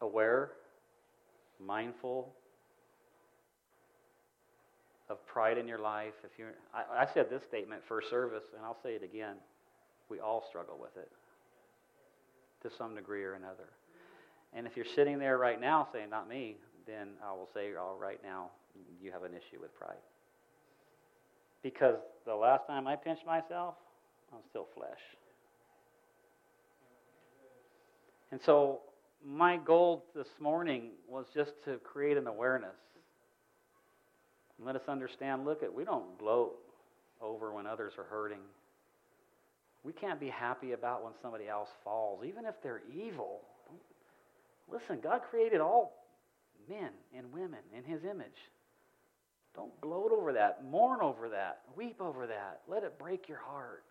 aware, 0.00 0.50
mindful 1.64 2.32
of 5.08 5.24
pride 5.26 5.58
in 5.58 5.66
your 5.66 5.78
life, 5.78 6.14
if 6.24 6.38
you're, 6.38 6.52
I, 6.74 7.02
I 7.02 7.06
said 7.12 7.30
this 7.30 7.42
statement 7.44 7.82
first 7.88 8.10
service, 8.10 8.44
and 8.56 8.64
I'll 8.64 8.78
say 8.82 8.94
it 8.94 9.02
again. 9.02 9.36
We 10.08 10.20
all 10.20 10.44
struggle 10.48 10.78
with 10.80 10.96
it 10.96 11.10
to 12.62 12.74
some 12.76 12.94
degree 12.94 13.24
or 13.24 13.34
another. 13.34 13.68
And 14.54 14.66
if 14.66 14.76
you're 14.76 14.86
sitting 14.94 15.18
there 15.18 15.38
right 15.38 15.60
now 15.60 15.88
saying, 15.92 16.10
not 16.10 16.28
me, 16.28 16.56
then 16.86 17.08
I 17.24 17.32
will 17.32 17.48
say, 17.52 17.74
all 17.74 17.96
oh, 17.96 18.00
right 18.00 18.20
now, 18.22 18.50
you 19.02 19.12
have 19.12 19.22
an 19.22 19.32
issue 19.32 19.60
with 19.60 19.74
pride. 19.78 19.96
Because 21.62 21.96
the 22.24 22.34
last 22.34 22.66
time 22.66 22.86
I 22.86 22.96
pinched 22.96 23.26
myself, 23.26 23.74
I'm 24.32 24.40
still 24.48 24.66
flesh. 24.74 25.00
And 28.30 28.40
so 28.44 28.80
my 29.24 29.56
goal 29.56 30.04
this 30.14 30.28
morning 30.40 30.90
was 31.08 31.26
just 31.34 31.52
to 31.64 31.76
create 31.78 32.16
an 32.16 32.26
awareness. 32.26 32.76
And 34.56 34.66
let 34.66 34.76
us 34.76 34.82
understand, 34.88 35.44
look 35.44 35.62
at 35.62 35.72
we 35.72 35.84
don't 35.84 36.18
gloat 36.18 36.58
over 37.20 37.52
when 37.52 37.66
others 37.66 37.94
are 37.98 38.04
hurting. 38.04 38.40
We 39.84 39.92
can't 39.92 40.20
be 40.20 40.28
happy 40.28 40.72
about 40.72 41.04
when 41.04 41.12
somebody 41.22 41.48
else 41.48 41.68
falls, 41.84 42.24
even 42.24 42.44
if 42.44 42.54
they're 42.62 42.82
evil. 42.94 43.40
Listen, 44.70 45.00
God 45.00 45.22
created 45.30 45.60
all 45.60 46.04
men 46.68 46.90
and 47.16 47.32
women 47.32 47.60
in 47.76 47.84
His 47.84 48.04
image. 48.04 48.26
Don't 49.54 49.78
gloat 49.80 50.12
over 50.12 50.32
that. 50.34 50.64
Mourn 50.64 51.00
over 51.00 51.28
that. 51.30 51.60
Weep 51.74 52.00
over 52.00 52.26
that. 52.26 52.60
Let 52.68 52.84
it 52.84 52.98
break 52.98 53.28
your 53.28 53.38
heart. 53.38 53.84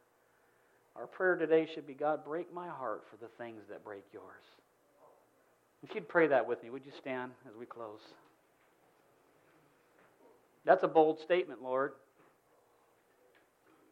Our 0.96 1.08
prayer 1.08 1.36
today 1.36 1.68
should 1.74 1.86
be 1.86 1.94
God, 1.94 2.24
break 2.24 2.54
my 2.54 2.68
heart 2.68 3.04
for 3.10 3.18
the 3.18 3.30
things 3.38 3.63
that 3.70 3.84
break 3.84 4.04
yours. 4.13 4.44
If 5.84 5.94
you'd 5.94 6.08
pray 6.08 6.28
that 6.28 6.48
with 6.48 6.63
me, 6.63 6.70
would 6.70 6.86
you 6.86 6.92
stand 7.00 7.32
as 7.48 7.56
we 7.56 7.66
close? 7.66 8.00
That's 10.66 10.84
a 10.84 10.88
bold 10.88 11.20
statement, 11.20 11.62
Lord. 11.62 11.94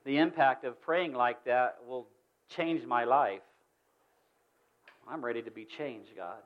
The 0.03 0.17
impact 0.17 0.65
of 0.65 0.81
praying 0.81 1.13
like 1.13 1.45
that 1.45 1.77
will 1.87 2.07
change 2.49 2.85
my 2.85 3.03
life. 3.05 3.41
I'm 5.07 5.23
ready 5.23 5.41
to 5.43 5.51
be 5.51 5.65
changed, 5.65 6.09
God. 6.15 6.37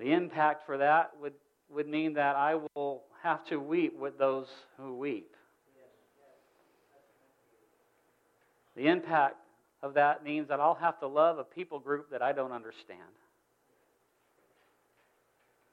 The 0.00 0.12
impact 0.12 0.64
for 0.64 0.78
that 0.78 1.10
would, 1.20 1.34
would 1.68 1.86
mean 1.86 2.14
that 2.14 2.34
I 2.34 2.54
will 2.74 3.02
have 3.22 3.44
to 3.48 3.58
weep 3.58 3.98
with 3.98 4.16
those 4.16 4.46
who 4.78 4.96
weep. 4.96 5.36
The 8.74 8.88
impact 8.88 9.36
of 9.82 9.92
that 9.94 10.24
means 10.24 10.48
that 10.48 10.58
I'll 10.58 10.74
have 10.76 10.98
to 11.00 11.06
love 11.06 11.36
a 11.36 11.44
people 11.44 11.78
group 11.78 12.10
that 12.12 12.22
I 12.22 12.32
don't 12.32 12.50
understand. 12.50 13.00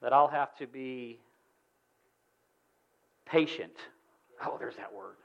That 0.01 0.11
I'll 0.11 0.27
have 0.27 0.53
to 0.57 0.67
be 0.67 1.19
patient. 3.25 3.77
Oh, 4.45 4.57
there's 4.59 4.75
that 4.75 4.93
word. 4.93 5.15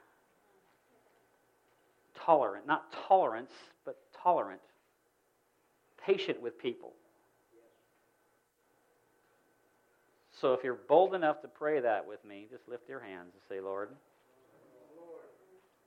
Tolerant. 2.25 2.65
Not 2.65 2.85
tolerance, 3.09 3.51
but 3.83 3.97
tolerant. 4.23 4.61
Patient 6.05 6.41
with 6.41 6.57
people. 6.57 6.93
So 10.43 10.51
if 10.51 10.61
you're 10.61 10.77
bold 10.89 11.15
enough 11.15 11.41
to 11.43 11.47
pray 11.47 11.79
that 11.79 12.05
with 12.05 12.25
me, 12.25 12.47
just 12.51 12.67
lift 12.67 12.89
your 12.89 12.99
hands 12.99 13.31
and 13.33 13.41
say, 13.47 13.61
Lord, 13.61 13.87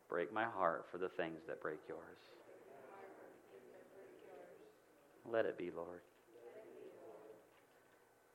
break 0.09 0.33
my 0.33 0.45
heart 0.45 0.87
for 0.91 0.97
the 0.97 1.11
things 1.11 1.43
that 1.47 1.61
break 1.61 1.77
yours. 1.87 2.01
Let 5.31 5.45
it 5.45 5.59
be, 5.59 5.71
Lord. 5.77 6.01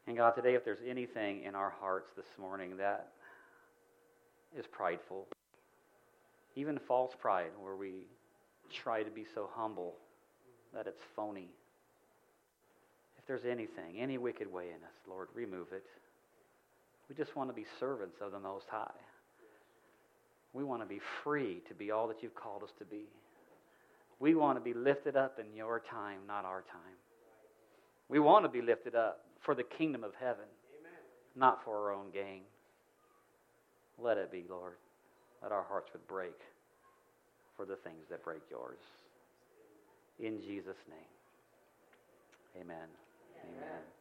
And 0.05 0.15
God, 0.15 0.35
today, 0.35 0.53
if 0.53 0.63
there's 0.63 0.83
anything 0.87 1.41
in 1.41 1.55
our 1.55 1.73
hearts 1.81 2.11
this 2.15 2.37
morning 2.39 2.77
that 2.77 3.07
is 4.55 4.67
prideful, 4.67 5.27
even 6.55 6.77
false 6.77 7.13
pride, 7.19 7.49
where 7.59 7.75
we 7.75 8.05
try 8.71 9.01
to 9.01 9.09
be 9.09 9.25
so 9.33 9.49
humble 9.55 9.95
that 10.71 10.85
it's 10.85 11.01
phony. 11.15 11.49
If 13.17 13.25
there's 13.25 13.45
anything, 13.45 13.97
any 13.97 14.19
wicked 14.19 14.53
way 14.53 14.65
in 14.65 14.83
us, 14.83 14.93
Lord, 15.09 15.29
remove 15.33 15.69
it. 15.71 15.83
We 17.09 17.15
just 17.15 17.35
want 17.35 17.49
to 17.49 17.53
be 17.53 17.65
servants 17.79 18.17
of 18.21 18.31
the 18.31 18.39
Most 18.39 18.65
High. 18.69 18.89
We 20.53 20.63
want 20.63 20.81
to 20.81 20.87
be 20.87 20.99
free 21.23 21.61
to 21.67 21.73
be 21.73 21.91
all 21.91 22.07
that 22.07 22.17
you've 22.21 22.35
called 22.35 22.63
us 22.63 22.71
to 22.79 22.85
be. 22.85 23.05
We 24.19 24.35
want 24.35 24.57
to 24.57 24.61
be 24.61 24.73
lifted 24.73 25.15
up 25.15 25.39
in 25.39 25.55
your 25.55 25.81
time, 25.89 26.19
not 26.27 26.45
our 26.45 26.61
time. 26.61 26.97
We 28.09 28.19
want 28.19 28.45
to 28.45 28.49
be 28.49 28.61
lifted 28.61 28.95
up 28.95 29.25
for 29.41 29.55
the 29.55 29.63
kingdom 29.63 30.03
of 30.03 30.11
heaven, 30.19 30.45
not 31.35 31.63
for 31.63 31.75
our 31.75 31.93
own 31.93 32.11
gain. 32.13 32.41
Let 33.97 34.17
it 34.17 34.31
be, 34.31 34.43
Lord. 34.49 34.73
Let 35.41 35.51
our 35.51 35.63
hearts 35.63 35.89
would 35.93 36.07
break 36.07 36.37
for 37.55 37.65
the 37.65 37.77
things 37.77 38.05
that 38.09 38.23
break 38.23 38.41
yours. 38.49 38.79
In 40.19 40.39
Jesus' 40.41 40.75
name. 40.89 40.99
Amen. 42.61 42.77
Amen. 43.43 43.63
Amen. 43.63 43.91